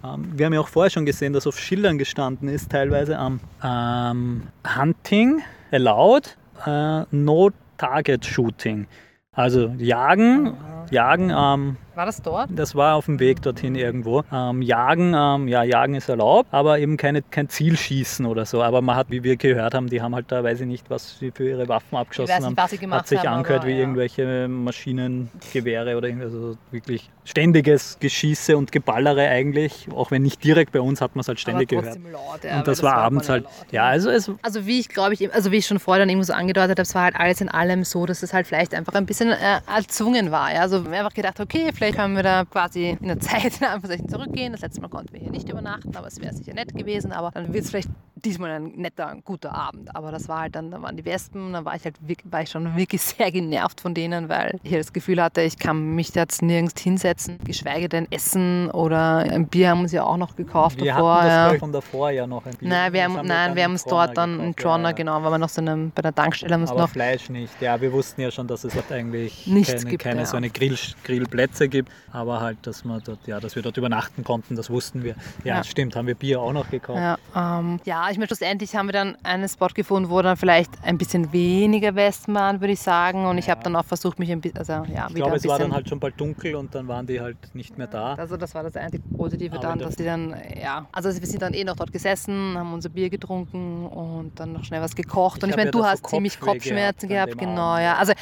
Ähm, 0.04 0.32
wir 0.36 0.46
haben 0.46 0.54
ja 0.54 0.60
auch 0.60 0.68
vorher 0.68 0.90
schon 0.90 1.06
gesehen, 1.06 1.34
dass 1.34 1.48
auf 1.48 1.60
Schildern 1.60 1.98
gestanden 1.98 2.50
ist, 2.50 2.72
teilweise 2.72 3.18
am 3.18 3.40
ähm, 3.64 4.44
Hunting 4.78 5.42
allowed, 5.72 6.38
äh, 6.66 7.04
no 7.12 7.52
target 7.78 8.26
shooting. 8.26 8.88
Also 9.34 9.74
jagen, 9.78 10.58
jagen 10.92 11.32
ähm, 11.34 11.78
War 12.02 12.08
das 12.08 12.20
dort? 12.24 12.50
das 12.50 12.74
war 12.74 12.96
auf 12.96 13.06
dem 13.06 13.20
Weg 13.20 13.44
dorthin 13.44 13.76
irgendwo. 13.76 14.24
Ähm, 14.34 14.64
jagen, 14.64 15.14
ähm, 15.16 15.48
ja, 15.48 15.62
Jagen 15.62 15.94
ist 15.94 16.10
erlaubt, 16.10 16.52
aber 16.52 16.80
eben 16.80 16.98
keine, 16.98 17.22
kein 17.22 17.48
Zielschießen 17.48 18.26
oder 18.26 18.48
so. 18.48 18.64
Aber 18.64 18.82
man 18.82 18.96
hat, 18.96 19.12
wie 19.12 19.24
wir 19.24 19.36
gehört 19.36 19.76
haben, 19.76 19.88
die 19.88 20.02
haben 20.02 20.16
halt 20.16 20.32
da, 20.32 20.44
weiß 20.44 20.62
ich 20.62 20.66
nicht, 20.66 20.90
was 20.90 21.20
sie 21.20 21.30
für 21.30 21.48
ihre 21.48 21.68
Waffen 21.68 21.96
abgeschossen 21.96 22.34
nicht, 22.34 22.44
haben. 22.44 22.92
hat 22.92 23.08
sich 23.08 23.20
haben, 23.20 23.28
angehört 23.28 23.60
aber, 23.60 23.68
wie 23.68 23.74
ja. 23.74 23.80
irgendwelche 23.82 24.48
Maschinengewehre 24.48 25.96
oder 25.96 26.08
irgendwas. 26.08 26.34
Also 26.34 26.58
wirklich 26.72 27.08
ständiges 27.24 27.98
Geschieße 28.00 28.58
und 28.58 28.72
Geballere 28.72 29.28
eigentlich. 29.28 29.88
Auch 29.94 30.10
wenn 30.10 30.24
nicht 30.24 30.44
direkt 30.44 30.72
bei 30.72 30.82
uns, 30.82 31.02
hat 31.02 31.16
man 31.16 31.22
es 31.22 31.28
halt 31.28 31.40
ständig 31.40 31.72
aber 31.72 31.84
gehört. 31.84 32.00
laut, 32.12 32.44
ja, 32.44 32.52
Und 32.52 32.58
weil 32.58 32.64
das 32.64 32.82
war 32.82 32.96
abends 32.96 33.30
halt. 33.30 33.44
laut, 33.44 33.54
Ja, 33.70 33.86
also 33.86 34.10
es 34.10 34.32
Also 34.42 34.66
wie 34.66 34.80
ich 34.80 34.90
glaube 34.90 35.14
ich, 35.14 35.32
also 35.32 35.52
wie 35.52 35.58
ich 35.58 35.68
schon 35.68 35.78
vorher 35.78 36.02
dann 36.02 36.10
irgendwo 36.10 36.26
so 36.26 36.34
angedeutet 36.34 36.72
habe, 36.72 36.82
es 36.82 36.96
war 36.96 37.04
halt 37.04 37.16
alles 37.16 37.42
in 37.42 37.50
allem 37.50 37.84
so, 37.84 38.08
dass 38.08 38.24
es 38.24 38.34
halt 38.34 38.48
vielleicht 38.48 38.74
einfach 38.74 38.94
ein 38.94 39.06
bisschen 39.06 39.30
äh, 39.30 39.62
erzwungen 39.68 40.32
war. 40.32 40.52
Ja? 40.52 40.62
Also 40.62 40.84
wir 40.84 40.92
haben 40.92 40.98
einfach 40.98 41.14
gedacht, 41.14 41.40
okay, 41.40 41.70
vielleicht 41.74 41.91
können 41.92 42.16
wir 42.16 42.24
da 42.24 42.46
quasi 42.46 42.98
in 43.00 43.08
der 43.08 43.20
Zeit 43.20 43.44
in 43.62 43.68
Anführungszeichen 43.68 44.10
zurückgehen. 44.10 44.52
Das 44.52 44.62
letzte 44.62 44.82
Mal 44.82 44.90
konnten 44.90 45.14
wir 45.14 45.20
hier 45.20 45.32
nicht 45.32 45.50
übernachten, 45.50 45.96
aber 45.96 46.08
es 46.08 46.20
wäre 46.20 46.34
sicher 46.34 46.54
nett 46.54 46.76
gewesen. 46.76 47.12
Aber 47.12 47.32
dann 47.32 47.54
wird 47.54 47.66
es 47.66 47.70
vielleicht 47.70 47.90
diesmal 48.26 48.52
ein 48.52 48.74
netter, 48.76 49.16
guter 49.24 49.54
Abend. 49.54 49.96
Aber 49.96 50.12
das 50.12 50.28
war 50.28 50.42
halt 50.42 50.56
dann, 50.56 50.72
da 50.72 50.82
waren 50.82 50.96
die 50.98 51.06
Wespen, 51.06 51.54
dann 51.54 51.66
war 51.66 51.76
ich 51.76 51.84
halt 51.84 51.96
wirklich, 52.08 52.32
war 52.32 52.42
ich 52.42 52.50
schon 52.50 52.76
wirklich 52.76 53.02
sehr 53.02 53.32
genervt 53.32 53.82
von 53.82 53.94
denen, 53.94 54.30
weil 54.30 54.60
ich 54.64 54.72
das 54.72 54.94
Gefühl 54.94 55.22
hatte, 55.22 55.42
ich 55.42 55.58
kann 55.58 55.96
mich 55.96 56.12
da 56.12 56.22
jetzt 56.22 56.42
nirgends 56.42 56.82
hinsetzen, 56.82 57.38
geschweige 57.44 57.90
denn 57.90 58.08
essen 58.12 58.70
oder 58.72 59.18
ein 59.18 59.48
Bier 59.48 59.70
haben 59.70 59.80
wir 59.80 59.84
uns 59.84 59.92
ja 59.92 60.04
auch 60.04 60.18
noch 60.18 60.36
gekauft 60.36 60.80
wir 60.80 60.94
davor. 60.94 61.16
hatten 61.16 61.28
das 61.28 61.54
ja. 61.54 61.60
von 61.60 61.72
davor 61.72 62.10
ja 62.12 62.28
noch 62.28 62.46
ein 62.46 62.56
Bier. 62.56 62.70
Nein, 62.70 62.94
wir 62.94 63.04
haben, 63.04 63.14
wir 63.16 63.24
nein, 63.24 63.48
dann 63.50 63.56
wir 63.56 63.64
in 63.64 63.70
haben 63.70 63.76
es 63.76 63.84
dort 63.86 64.18
dann 64.18 64.34
in 64.34 64.38
gekauft, 64.38 64.60
ja, 64.60 64.64
Tronna, 64.64 64.90
ja. 64.90 64.96
genau, 64.96 65.24
weil 65.24 65.32
wir 65.32 65.38
noch 65.38 65.50
so 65.50 65.62
einem, 65.62 65.92
bei 65.92 66.02
der 66.02 66.14
Tankstelle 66.14 66.54
haben 66.54 66.62
wir 66.62 66.66
es 66.66 66.72
Aber 66.72 66.82
noch. 66.82 66.90
Fleisch 66.90 67.30
nicht. 67.30 67.62
Ja, 67.62 67.80
wir 67.80 67.92
wussten 67.92 68.22
ja 68.22 68.32
schon, 68.32 68.48
dass 68.48 68.64
es 68.64 68.74
dort 68.74 68.92
eigentlich 68.92 69.48
Nichts 69.48 69.74
keine, 69.74 69.86
gibt, 69.86 70.04
keine 70.04 70.20
ja. 70.22 70.26
so 70.26 70.38
eine 70.38 70.50
Grill, 70.50 70.78
Grillplätze 71.04 71.68
gibt. 71.70 71.90
Aber 72.12 72.42
halt, 72.42 72.58
dass 72.68 72.84
wir 72.84 73.00
dort, 73.00 73.26
ja, 73.28 73.40
dass 73.40 73.56
wir 73.56 73.64
dort 73.64 73.78
übernachten 73.78 74.24
konnten, 74.24 74.56
das 74.56 74.70
wussten 74.70 75.04
wir. 75.04 75.16
Ja, 75.44 75.58
Ja. 75.58 75.64
stimmt, 75.64 75.96
haben 75.96 76.08
wir 76.08 76.16
Bier 76.16 76.42
auch 76.42 76.54
noch 76.54 76.70
gekauft. 76.70 77.00
Ja, 77.00 77.18
ähm, 77.60 77.80
ja, 77.86 78.11
ich 78.12 78.18
meine, 78.18 78.28
schlussendlich 78.28 78.76
haben 78.76 78.88
wir 78.88 78.94
dann 78.94 79.18
einen 79.24 79.48
Spot 79.48 79.68
gefunden, 79.68 80.10
wo 80.10 80.22
dann 80.22 80.38
vielleicht 80.38 80.72
ein 80.84 80.98
bisschen 80.98 81.32
weniger 81.32 81.96
Westen 81.96 82.34
waren, 82.34 82.60
würde 82.62 82.74
ich 82.74 82.80
sagen. 82.80 83.26
Und 83.26 83.38
ich 83.38 83.50
habe 83.50 83.64
dann 83.64 83.76
auch 83.76 83.86
versucht, 83.86 84.20
mich 84.20 84.32
ein 84.32 84.42
bisschen, 84.42 84.58
also 84.58 84.74
ja, 84.94 85.08
Ich 85.08 85.16
glaube, 85.16 85.38
es 85.38 85.48
war 85.48 85.60
dann 85.60 85.74
halt 85.74 85.88
schon 85.90 86.00
bald 86.00 86.20
dunkel 86.20 86.56
und 86.56 86.76
dann 86.76 86.88
waren 86.88 87.08
die 87.08 87.22
halt 87.22 87.38
nicht 87.56 87.78
mehr 87.78 87.88
da. 87.88 88.16
also 88.16 88.38
das 88.38 88.54
war 88.54 88.64
das 88.64 88.76
einzige 88.76 89.04
Positive 89.16 89.56
Aber 89.56 89.68
dann, 89.68 89.80
dass 89.80 89.96
die 89.96 90.06
dann, 90.06 90.36
ja, 90.62 90.86
also 90.92 91.10
wir 91.10 91.28
sind 91.28 91.42
dann 91.42 91.54
eh 91.54 91.64
noch 91.64 91.76
dort 91.76 91.92
gesessen, 91.92 92.58
haben 92.58 92.74
unser 92.74 92.90
Bier 92.90 93.10
getrunken 93.10 93.88
und 93.88 94.40
dann 94.40 94.54
noch 94.54 94.64
schnell 94.64 94.82
was 94.82 94.96
gekocht. 94.96 95.38
Ich 95.38 95.44
und 95.44 95.50
ich 95.50 95.56
meine, 95.56 95.68
ja 95.68 95.72
du 95.72 95.80
da 95.80 95.84
so 95.86 95.90
hast 95.90 96.08
ziemlich 96.08 96.40
Kopfschmerzen 96.40 97.08
gehabt 97.08 97.22
gehabt, 97.22 97.38
genau, 97.38 97.74
Abend, 97.74 97.84
ja. 97.84 97.84
ja. 97.94 97.98
Also 97.98 98.14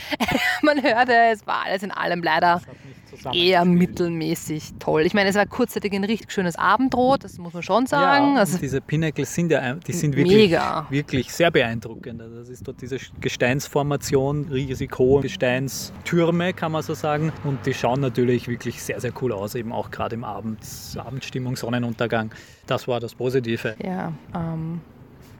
man 0.62 0.82
hörte, 0.82 1.14
es 1.32 1.46
war 1.48 1.66
alles 1.66 1.84
in 1.84 1.92
allem 1.92 2.22
leider 2.24 2.56
Das 2.56 2.68
hat 2.68 2.76
zusammengespielt. 2.76 2.99
Eher 3.34 3.66
mittelmäßig 3.66 4.74
toll. 4.80 5.04
Ich 5.06 5.14
meine, 5.14 5.30
es 5.30 5.36
war 5.36 5.46
kurzzeitig 5.46 5.94
ein 5.94 6.04
richtig 6.04 6.32
schönes 6.32 6.56
Abendrot, 6.56 7.24
das 7.24 7.38
muss 7.38 7.54
man 7.54 7.64
schon 7.64 7.86
sagen. 7.86 8.36
Ja, 8.36 8.40
also, 8.40 8.58
diese 8.58 8.82
Pinnacles 8.82 9.34
sind 9.34 9.52
ja 9.52 9.76
die 9.76 9.94
sind 9.94 10.16
wirklich, 10.16 10.52
Mega. 10.52 10.88
wirklich 10.90 11.32
sehr 11.34 11.52
beeindruckend. 11.52 12.22
Also 12.22 12.38
das 12.38 12.50
ist 12.50 12.68
dort 12.68 12.82
diese 12.82 12.98
Gesteinsformation, 13.20 14.48
riesig 14.52 14.98
hohe 14.98 15.22
Gesteinstürme, 15.22 16.54
kann 16.54 16.72
man 16.72 16.84
so 16.84 16.94
sagen. 16.94 17.32
Und 17.44 17.66
die 17.66 17.74
schauen 17.74 18.00
natürlich 18.00 18.48
wirklich 18.48 18.82
sehr, 18.82 19.00
sehr 19.00 19.12
cool 19.22 19.34
aus, 19.34 19.56
eben 19.56 19.72
auch 19.72 19.92
gerade 19.92 20.16
im 20.16 20.24
Abends, 20.24 20.98
Abendstimmung, 20.98 21.56
Sonnenuntergang. 21.56 22.32
Das 22.68 22.88
war 22.88 23.00
das 23.00 23.16
Positive. 23.16 23.76
Ja, 23.84 24.14
ähm, 24.36 24.82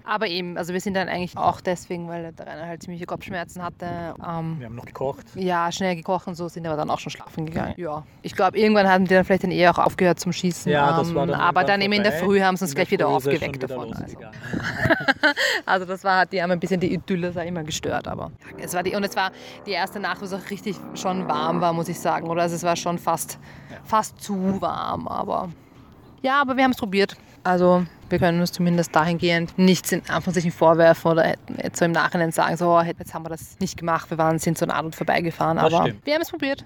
aber 0.10 0.28
eben, 0.28 0.58
also 0.58 0.74
wir 0.74 0.82
sind 0.82 0.96
dann 0.96 1.08
eigentlich 1.08 1.38
auch 1.38 1.62
deswegen, 1.62 2.08
weil 2.08 2.32
der 2.32 2.48
Rainer 2.48 2.68
halt 2.68 2.82
ziemliche 2.82 3.06
Kopfschmerzen 3.06 3.64
hatte, 3.64 4.16
ähm, 4.28 4.56
Wir 4.60 4.66
haben 4.66 4.76
noch 4.76 4.86
gekocht. 4.86 5.26
ja, 5.36 5.72
schnell 5.72 5.96
gekocht 5.96 6.28
und 6.28 6.36
so, 6.36 6.48
sind 6.50 6.66
aber 6.66 6.78
dann 6.78 6.90
auch 6.90 7.00
schon 7.00 7.12
schlafen 7.12 7.46
gegangen. 7.46 7.76
Ja, 7.78 8.04
ich 8.22 8.36
glaube, 8.36 8.58
irgendwann 8.58 8.90
haben 8.90 9.06
die 9.06 9.14
dann 9.14 9.24
vielleicht 9.24 9.44
dann 9.44 9.52
eher 9.52 9.72
auch 9.72 9.78
aufgehört 9.78 10.20
zum 10.20 10.34
Schießen. 10.34 10.72
Ja, 10.72 10.98
das 10.98 11.14
war 11.14 11.24
ähm, 11.24 11.30
dann 11.30 11.40
aber 11.40 11.64
dann 11.64 11.82
eben 11.82 11.94
in 11.94 12.04
der. 12.04 12.14
Früh 12.14 12.42
haben 12.42 12.58
sie 12.58 12.66
uns 12.66 12.76
gleich 12.76 12.90
der 12.90 13.00
wieder 13.00 13.08
aufgeweckt 13.08 13.56
wieder 13.56 13.68
davon. 13.68 13.94
Also. 13.94 14.18
also 15.66 15.86
das 15.86 16.04
war, 16.04 16.26
die 16.26 16.42
haben 16.42 16.52
ein 16.52 16.60
bisschen 16.60 16.80
die 16.80 16.94
Idylle 16.94 17.32
sag 17.32 17.46
ich 17.46 17.52
mal 17.52 17.64
gestört, 17.64 18.08
aber 18.08 18.32
ja, 18.58 18.66
es 18.66 18.74
war 18.74 18.84
die, 18.84 18.96
und 18.96 19.04
es 19.04 19.16
war 19.16 19.32
die 19.66 19.72
erste 19.72 20.00
Nacht, 20.00 20.22
wo 20.22 20.26
es 20.26 20.34
auch 20.34 20.50
richtig 20.50 20.76
schon 20.96 21.28
warm 21.28 21.62
war, 21.62 21.74
muss 21.74 21.88
ich 21.88 22.00
sagen, 22.00 22.28
oder? 22.28 22.44
Also 22.44 22.56
es 22.56 22.64
war 22.64 22.76
schon 22.76 22.98
fast, 22.98 23.40
fast 23.84 24.22
zu 24.22 24.62
warm, 24.62 25.08
aber 25.08 25.50
ja, 26.22 26.42
aber 26.42 26.58
wir 26.58 26.64
haben 26.64 26.72
es 26.72 26.78
probiert. 26.78 27.16
Also 27.44 27.86
wir 28.10 28.20
können 28.20 28.40
uns 28.40 28.52
zumindest 28.52 28.96
dahingehend 28.96 29.58
nichts 29.58 29.92
in 29.92 30.02
Anführungszeichen 30.10 30.52
vorwerfen 30.52 31.12
oder 31.12 31.36
jetzt 31.64 31.80
so 31.80 31.86
im 31.86 31.92
Nachhinein 31.92 32.32
sagen, 32.32 32.58
so 32.58 32.78
oh, 32.78 32.82
jetzt 32.82 33.14
haben 33.14 33.24
wir 33.24 33.30
das 33.30 33.58
nicht 33.60 33.78
gemacht, 33.78 34.10
wir 34.10 34.18
waren, 34.18 34.40
sind 34.40 34.58
so 34.58 34.66
nah 34.66 34.80
und 34.80 34.96
vorbeigefahren, 34.96 35.58
Das 35.58 35.72
aber 35.74 35.86
stimmt. 35.88 36.06
wir 36.06 36.14
haben 36.16 36.22
es 36.22 36.30
probiert. 36.30 36.66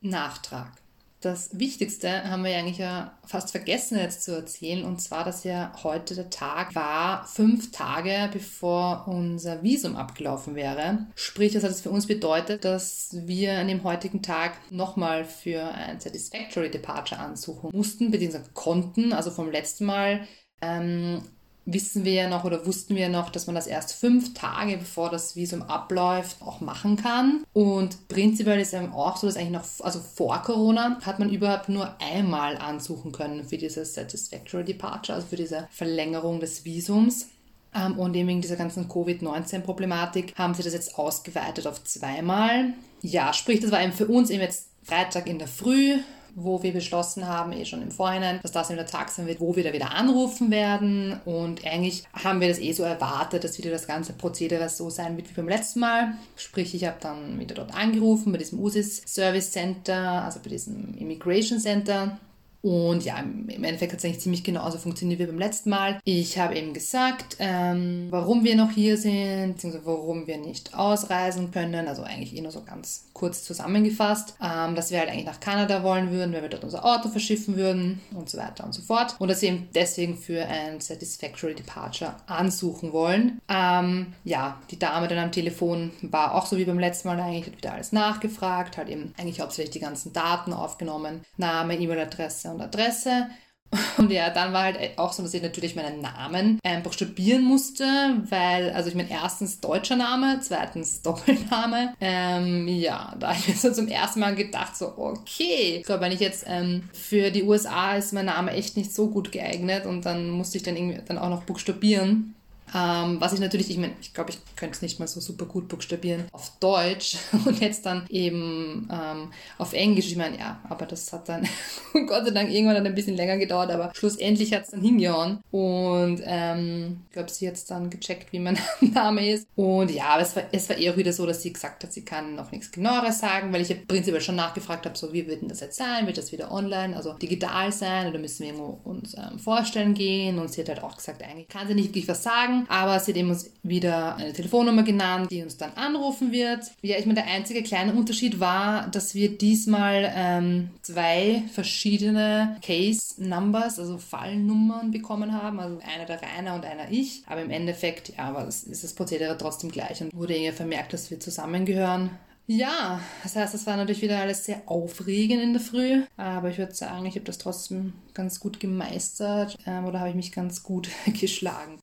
Nachtrag. 0.00 0.72
Das 1.20 1.58
Wichtigste 1.58 2.30
haben 2.30 2.44
wir 2.44 2.50
ja 2.50 2.58
eigentlich 2.58 2.78
ja 2.78 3.18
fast 3.24 3.50
vergessen 3.50 3.98
jetzt 3.98 4.22
zu 4.22 4.34
erzählen, 4.34 4.84
und 4.84 5.00
zwar, 5.00 5.24
dass 5.24 5.44
ja 5.44 5.72
heute 5.82 6.14
der 6.14 6.28
Tag 6.28 6.74
war, 6.74 7.26
fünf 7.26 7.70
Tage 7.72 8.28
bevor 8.32 9.08
unser 9.08 9.62
Visum 9.62 9.96
abgelaufen 9.96 10.54
wäre. 10.54 11.06
Sprich, 11.14 11.52
das 11.54 11.64
hat 11.64 11.70
es 11.70 11.80
für 11.80 11.90
uns 11.90 12.06
bedeutet, 12.06 12.64
dass 12.64 13.16
wir 13.24 13.58
an 13.58 13.68
dem 13.68 13.82
heutigen 13.82 14.22
Tag 14.22 14.52
nochmal 14.70 15.24
für 15.24 15.62
ein 15.62 16.00
Satisfactory 16.00 16.70
Departure 16.70 17.20
ansuchen 17.20 17.70
mussten, 17.72 18.10
beziehungsweise 18.10 18.50
konnten. 18.52 19.12
Also 19.14 19.30
vom 19.30 19.50
letzten 19.50 19.86
Mal 19.86 20.26
ähm, 20.60 21.22
wissen 21.66 22.04
wir 22.04 22.12
ja 22.12 22.28
noch 22.28 22.44
oder 22.44 22.64
wussten 22.64 22.94
wir 22.94 23.02
ja 23.02 23.08
noch, 23.08 23.28
dass 23.28 23.46
man 23.46 23.56
das 23.56 23.66
erst 23.66 23.92
fünf 23.92 24.34
Tage 24.34 24.78
bevor 24.78 25.10
das 25.10 25.36
Visum 25.36 25.62
abläuft 25.62 26.40
auch 26.40 26.60
machen 26.60 26.96
kann. 26.96 27.44
Und 27.52 28.08
prinzipiell 28.08 28.60
ist 28.60 28.72
es 28.72 28.80
eben 28.80 28.92
auch 28.92 29.16
so, 29.16 29.26
dass 29.26 29.36
eigentlich 29.36 29.50
noch, 29.50 29.84
also 29.84 30.00
vor 30.00 30.40
Corona, 30.42 30.98
hat 31.04 31.18
man 31.18 31.30
überhaupt 31.30 31.68
nur 31.68 31.94
einmal 32.00 32.56
ansuchen 32.56 33.12
können 33.12 33.44
für 33.44 33.58
dieses 33.58 33.94
Satisfactory 33.94 34.64
Departure, 34.64 35.16
also 35.16 35.26
für 35.28 35.36
diese 35.36 35.68
Verlängerung 35.70 36.40
des 36.40 36.64
Visums. 36.64 37.28
Ähm, 37.74 37.98
Und 37.98 38.14
eben 38.14 38.28
wegen 38.28 38.40
dieser 38.40 38.56
ganzen 38.56 38.88
Covid-19-Problematik 38.88 40.34
haben 40.36 40.54
sie 40.54 40.62
das 40.62 40.72
jetzt 40.72 40.96
ausgeweitet 40.98 41.66
auf 41.66 41.82
zweimal. 41.84 42.74
Ja, 43.02 43.32
sprich, 43.32 43.60
das 43.60 43.72
war 43.72 43.82
eben 43.82 43.92
für 43.92 44.06
uns 44.06 44.30
eben 44.30 44.42
jetzt 44.42 44.68
Freitag 44.82 45.26
in 45.26 45.38
der 45.38 45.48
Früh, 45.48 45.98
wo 46.38 46.62
wir 46.62 46.74
beschlossen 46.74 47.26
haben, 47.26 47.52
eh 47.52 47.64
schon 47.64 47.80
im 47.80 47.90
Vorhinein, 47.90 48.40
dass 48.42 48.52
das 48.52 48.68
eben 48.68 48.76
der 48.76 48.86
Tag 48.86 49.08
sein 49.08 49.26
wird, 49.26 49.40
wo 49.40 49.56
wir 49.56 49.64
da 49.64 49.72
wieder 49.72 49.92
anrufen 49.92 50.50
werden. 50.50 51.18
Und 51.24 51.64
eigentlich 51.64 52.04
haben 52.12 52.42
wir 52.42 52.48
das 52.48 52.58
eh 52.58 52.72
so 52.72 52.82
erwartet, 52.82 53.42
dass 53.42 53.56
wieder 53.56 53.70
das 53.70 53.86
ganze 53.86 54.12
Prozedere 54.12 54.68
so 54.68 54.90
sein 54.90 55.16
wird 55.16 55.30
wie 55.30 55.34
beim 55.34 55.48
letzten 55.48 55.80
Mal. 55.80 56.12
Sprich, 56.36 56.74
ich 56.74 56.84
habe 56.84 56.98
dann 57.00 57.40
wieder 57.40 57.54
dort 57.54 57.74
angerufen 57.74 58.32
bei 58.32 58.38
diesem 58.38 58.60
USIS 58.60 59.02
Service 59.06 59.50
Center, 59.50 60.22
also 60.24 60.40
bei 60.40 60.50
diesem 60.50 60.94
Immigration 60.98 61.58
Center. 61.58 62.18
Und 62.66 63.04
ja, 63.04 63.20
im 63.20 63.62
Endeffekt 63.62 63.92
hat 63.92 64.00
es 64.00 64.04
eigentlich 64.04 64.22
ziemlich 64.22 64.42
genauso 64.42 64.78
funktioniert 64.78 65.20
wie 65.20 65.26
beim 65.26 65.38
letzten 65.38 65.70
Mal. 65.70 66.00
Ich 66.02 66.36
habe 66.36 66.56
eben 66.56 66.74
gesagt, 66.74 67.36
ähm, 67.38 68.08
warum 68.10 68.42
wir 68.42 68.56
noch 68.56 68.72
hier 68.72 68.96
sind, 68.96 69.52
beziehungsweise 69.52 69.86
warum 69.86 70.26
wir 70.26 70.36
nicht 70.38 70.74
ausreisen 70.74 71.52
können. 71.52 71.86
Also 71.86 72.02
eigentlich 72.02 72.34
eh 72.34 72.40
nur 72.40 72.50
so 72.50 72.62
ganz 72.62 73.04
kurz 73.12 73.44
zusammengefasst, 73.44 74.34
ähm, 74.42 74.74
dass 74.74 74.90
wir 74.90 74.98
halt 74.98 75.10
eigentlich 75.10 75.26
nach 75.26 75.38
Kanada 75.38 75.84
wollen 75.84 76.10
würden, 76.10 76.34
weil 76.34 76.42
wir 76.42 76.48
dort 76.48 76.64
unser 76.64 76.84
Auto 76.84 77.08
verschiffen 77.08 77.56
würden 77.56 78.00
und 78.12 78.28
so 78.28 78.36
weiter 78.36 78.64
und 78.64 78.74
so 78.74 78.82
fort. 78.82 79.14
Und 79.20 79.28
dass 79.28 79.42
wir 79.42 79.50
eben 79.50 79.68
deswegen 79.72 80.16
für 80.16 80.44
ein 80.44 80.80
Satisfactory 80.80 81.54
Departure 81.54 82.16
ansuchen 82.26 82.92
wollen. 82.92 83.40
Ähm, 83.48 84.08
ja, 84.24 84.60
die 84.72 84.78
Dame 84.80 85.06
dann 85.06 85.18
am 85.18 85.30
Telefon 85.30 85.92
war 86.02 86.34
auch 86.34 86.46
so 86.46 86.56
wie 86.56 86.64
beim 86.64 86.80
letzten 86.80 87.06
Mal 87.06 87.20
eigentlich, 87.20 87.46
hat 87.46 87.58
wieder 87.58 87.74
alles 87.74 87.92
nachgefragt, 87.92 88.76
hat 88.76 88.88
eben 88.88 89.14
eigentlich 89.16 89.40
hauptsächlich 89.40 89.70
die 89.70 89.78
ganzen 89.78 90.12
Daten 90.12 90.52
aufgenommen, 90.52 91.20
Name, 91.36 91.78
E-Mail-Adresse 91.78 92.55
und 92.56 92.62
Adresse. 92.62 93.28
Und 93.98 94.12
ja, 94.12 94.30
dann 94.30 94.52
war 94.52 94.62
halt 94.62 94.78
auch 94.96 95.12
so, 95.12 95.22
dass 95.22 95.34
ich 95.34 95.42
natürlich 95.42 95.74
meinen 95.74 96.00
Namen 96.00 96.60
ähm, 96.62 96.84
buchstabieren 96.84 97.42
musste, 97.42 97.84
weil, 98.30 98.70
also 98.70 98.88
ich 98.88 98.94
meine, 98.94 99.10
erstens 99.10 99.60
deutscher 99.60 99.96
Name, 99.96 100.38
zweitens 100.40 101.02
Doppelname. 101.02 101.94
Ähm, 102.00 102.68
ja, 102.68 103.14
da 103.18 103.28
habe 103.28 103.38
ich 103.38 103.48
mir 103.48 103.54
so 103.54 103.72
zum 103.72 103.88
ersten 103.88 104.20
Mal 104.20 104.36
gedacht, 104.36 104.76
so, 104.76 104.96
okay. 104.96 105.78
Ich 105.78 105.82
glaube, 105.84 106.02
wenn 106.02 106.12
ich 106.12 106.20
jetzt 106.20 106.44
ähm, 106.46 106.88
für 106.92 107.30
die 107.30 107.42
USA 107.42 107.96
ist 107.96 108.12
mein 108.12 108.26
Name 108.26 108.52
echt 108.52 108.76
nicht 108.76 108.94
so 108.94 109.10
gut 109.10 109.32
geeignet 109.32 109.84
und 109.84 110.06
dann 110.06 110.30
musste 110.30 110.58
ich 110.58 110.62
dann 110.62 110.76
irgendwie 110.76 111.00
dann 111.04 111.18
auch 111.18 111.30
noch 111.30 111.42
buchstabieren. 111.42 112.35
Ähm, 112.74 113.20
was 113.20 113.32
ich 113.32 113.40
natürlich, 113.40 113.70
ich 113.70 113.78
meine, 113.78 113.94
ich 114.00 114.12
glaube, 114.12 114.30
ich 114.30 114.38
könnte 114.56 114.74
es 114.74 114.82
nicht 114.82 114.98
mal 114.98 115.06
so 115.06 115.20
super 115.20 115.46
gut 115.46 115.68
buchstabieren 115.68 116.24
auf 116.32 116.52
Deutsch 116.58 117.16
und 117.44 117.60
jetzt 117.60 117.86
dann 117.86 118.06
eben 118.08 118.88
ähm, 118.92 119.30
auf 119.58 119.72
Englisch. 119.72 120.06
Ich 120.06 120.16
meine, 120.16 120.38
ja, 120.38 120.60
aber 120.68 120.86
das 120.86 121.12
hat 121.12 121.28
dann 121.28 121.48
Gott 122.06 122.24
sei 122.24 122.30
Dank 122.32 122.50
irgendwann 122.50 122.76
dann 122.76 122.86
ein 122.86 122.94
bisschen 122.94 123.16
länger 123.16 123.38
gedauert, 123.38 123.70
aber 123.70 123.92
schlussendlich 123.94 124.52
hat 124.52 124.64
es 124.64 124.70
dann 124.70 124.82
hingehauen. 124.82 125.38
Und 125.50 126.20
ähm, 126.24 127.02
ich 127.06 127.12
glaube, 127.12 127.30
sie 127.30 127.48
hat 127.48 127.56
dann 127.70 127.90
gecheckt, 127.90 128.32
wie 128.32 128.40
mein 128.40 128.58
Name 128.80 129.30
ist. 129.30 129.48
Und 129.54 129.90
ja, 129.90 130.06
aber 130.08 130.22
es 130.22 130.34
war, 130.34 130.44
es 130.52 130.68
war 130.68 130.76
eher 130.76 130.96
wieder 130.96 131.12
so, 131.12 131.26
dass 131.26 131.42
sie 131.42 131.52
gesagt 131.52 131.84
hat, 131.84 131.92
sie 131.92 132.04
kann 132.04 132.34
noch 132.34 132.50
nichts 132.50 132.70
genaueres 132.70 133.20
sagen, 133.20 133.52
weil 133.52 133.62
ich 133.62 133.68
ja 133.68 133.76
prinzipiell 133.86 134.20
schon 134.20 134.36
nachgefragt 134.36 134.86
habe, 134.86 134.96
so 134.96 135.12
wie 135.12 135.26
wird 135.26 135.42
denn 135.42 135.48
das 135.48 135.60
jetzt 135.60 135.76
sein? 135.76 136.06
Wird 136.06 136.18
das 136.18 136.32
wieder 136.32 136.50
online, 136.50 136.96
also 136.96 137.12
digital 137.14 137.72
sein 137.72 138.08
oder 138.08 138.18
müssen 138.18 138.40
wir 138.40 138.46
irgendwo 138.48 138.80
uns 138.84 139.14
ähm, 139.14 139.38
vorstellen 139.38 139.94
gehen? 139.94 140.38
Und 140.38 140.50
sie 140.50 140.60
hat 140.60 140.68
halt 140.68 140.82
auch 140.82 140.96
gesagt, 140.96 141.22
eigentlich 141.22 141.48
kann 141.48 141.68
sie 141.68 141.74
nicht 141.74 141.88
wirklich 141.88 142.08
was 142.08 142.22
sagen, 142.22 142.55
aber 142.68 142.98
sie 142.98 143.12
hat 143.12 143.18
eben 143.18 143.30
uns 143.30 143.50
wieder 143.62 144.16
eine 144.16 144.32
Telefonnummer 144.32 144.82
genannt, 144.82 145.30
die 145.30 145.42
uns 145.42 145.56
dann 145.56 145.72
anrufen 145.74 146.32
wird. 146.32 146.70
Ja, 146.82 146.96
ich 146.98 147.06
meine, 147.06 147.20
der 147.22 147.30
einzige 147.30 147.62
kleine 147.62 147.92
Unterschied 147.92 148.40
war, 148.40 148.88
dass 148.88 149.14
wir 149.14 149.36
diesmal 149.36 150.12
ähm, 150.14 150.70
zwei 150.82 151.42
verschiedene 151.52 152.56
Case-Numbers, 152.62 153.78
also 153.78 153.98
Fallnummern 153.98 154.90
bekommen 154.90 155.32
haben, 155.32 155.60
also 155.60 155.78
einer 155.78 156.06
der 156.06 156.20
Rainer 156.22 156.54
und 156.54 156.64
einer 156.64 156.90
ich. 156.90 157.22
Aber 157.26 157.42
im 157.42 157.50
Endeffekt, 157.50 158.16
ja, 158.16 158.34
war 158.34 158.44
das, 158.44 158.64
ist 158.64 158.84
das 158.84 158.94
Prozedere 158.94 159.36
trotzdem 159.36 159.70
gleich 159.70 160.00
und 160.00 160.14
wurde 160.14 160.34
irgendwie 160.34 160.56
vermerkt, 160.56 160.92
dass 160.92 161.10
wir 161.10 161.20
zusammengehören. 161.20 162.10
Ja, 162.48 163.00
das 163.24 163.34
heißt, 163.34 163.54
es 163.54 163.66
war 163.66 163.76
natürlich 163.76 164.02
wieder 164.02 164.20
alles 164.20 164.44
sehr 164.44 164.62
aufregend 164.66 165.42
in 165.42 165.52
der 165.52 165.60
Früh, 165.60 166.04
aber 166.16 166.48
ich 166.48 166.58
würde 166.58 166.74
sagen, 166.74 167.04
ich 167.06 167.16
habe 167.16 167.24
das 167.24 167.38
trotzdem 167.38 167.94
ganz 168.14 168.38
gut 168.38 168.60
gemeistert 168.60 169.56
ähm, 169.66 169.84
oder 169.84 169.98
habe 169.98 170.10
ich 170.10 170.14
mich 170.14 170.30
ganz 170.30 170.62
gut 170.62 170.88
geschlagen. 171.20 171.80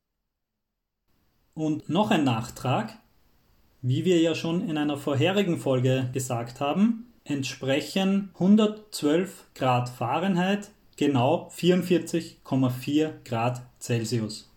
Und 1.55 1.87
noch 1.89 2.09
ein 2.09 2.23
Nachtrag. 2.23 2.97
Wie 3.81 4.05
wir 4.05 4.19
ja 4.19 4.33
schon 4.33 4.67
in 4.67 4.77
einer 4.77 4.97
vorherigen 4.97 5.59
Folge 5.59 6.09
gesagt 6.13 6.59
haben, 6.59 7.13
entsprechen 7.25 8.31
112 8.35 9.45
Grad 9.53 9.89
Fahrenheit 9.89 10.71
genau 10.97 11.49
44,4 11.55 13.11
Grad 13.23 13.61
Celsius. 13.79 14.52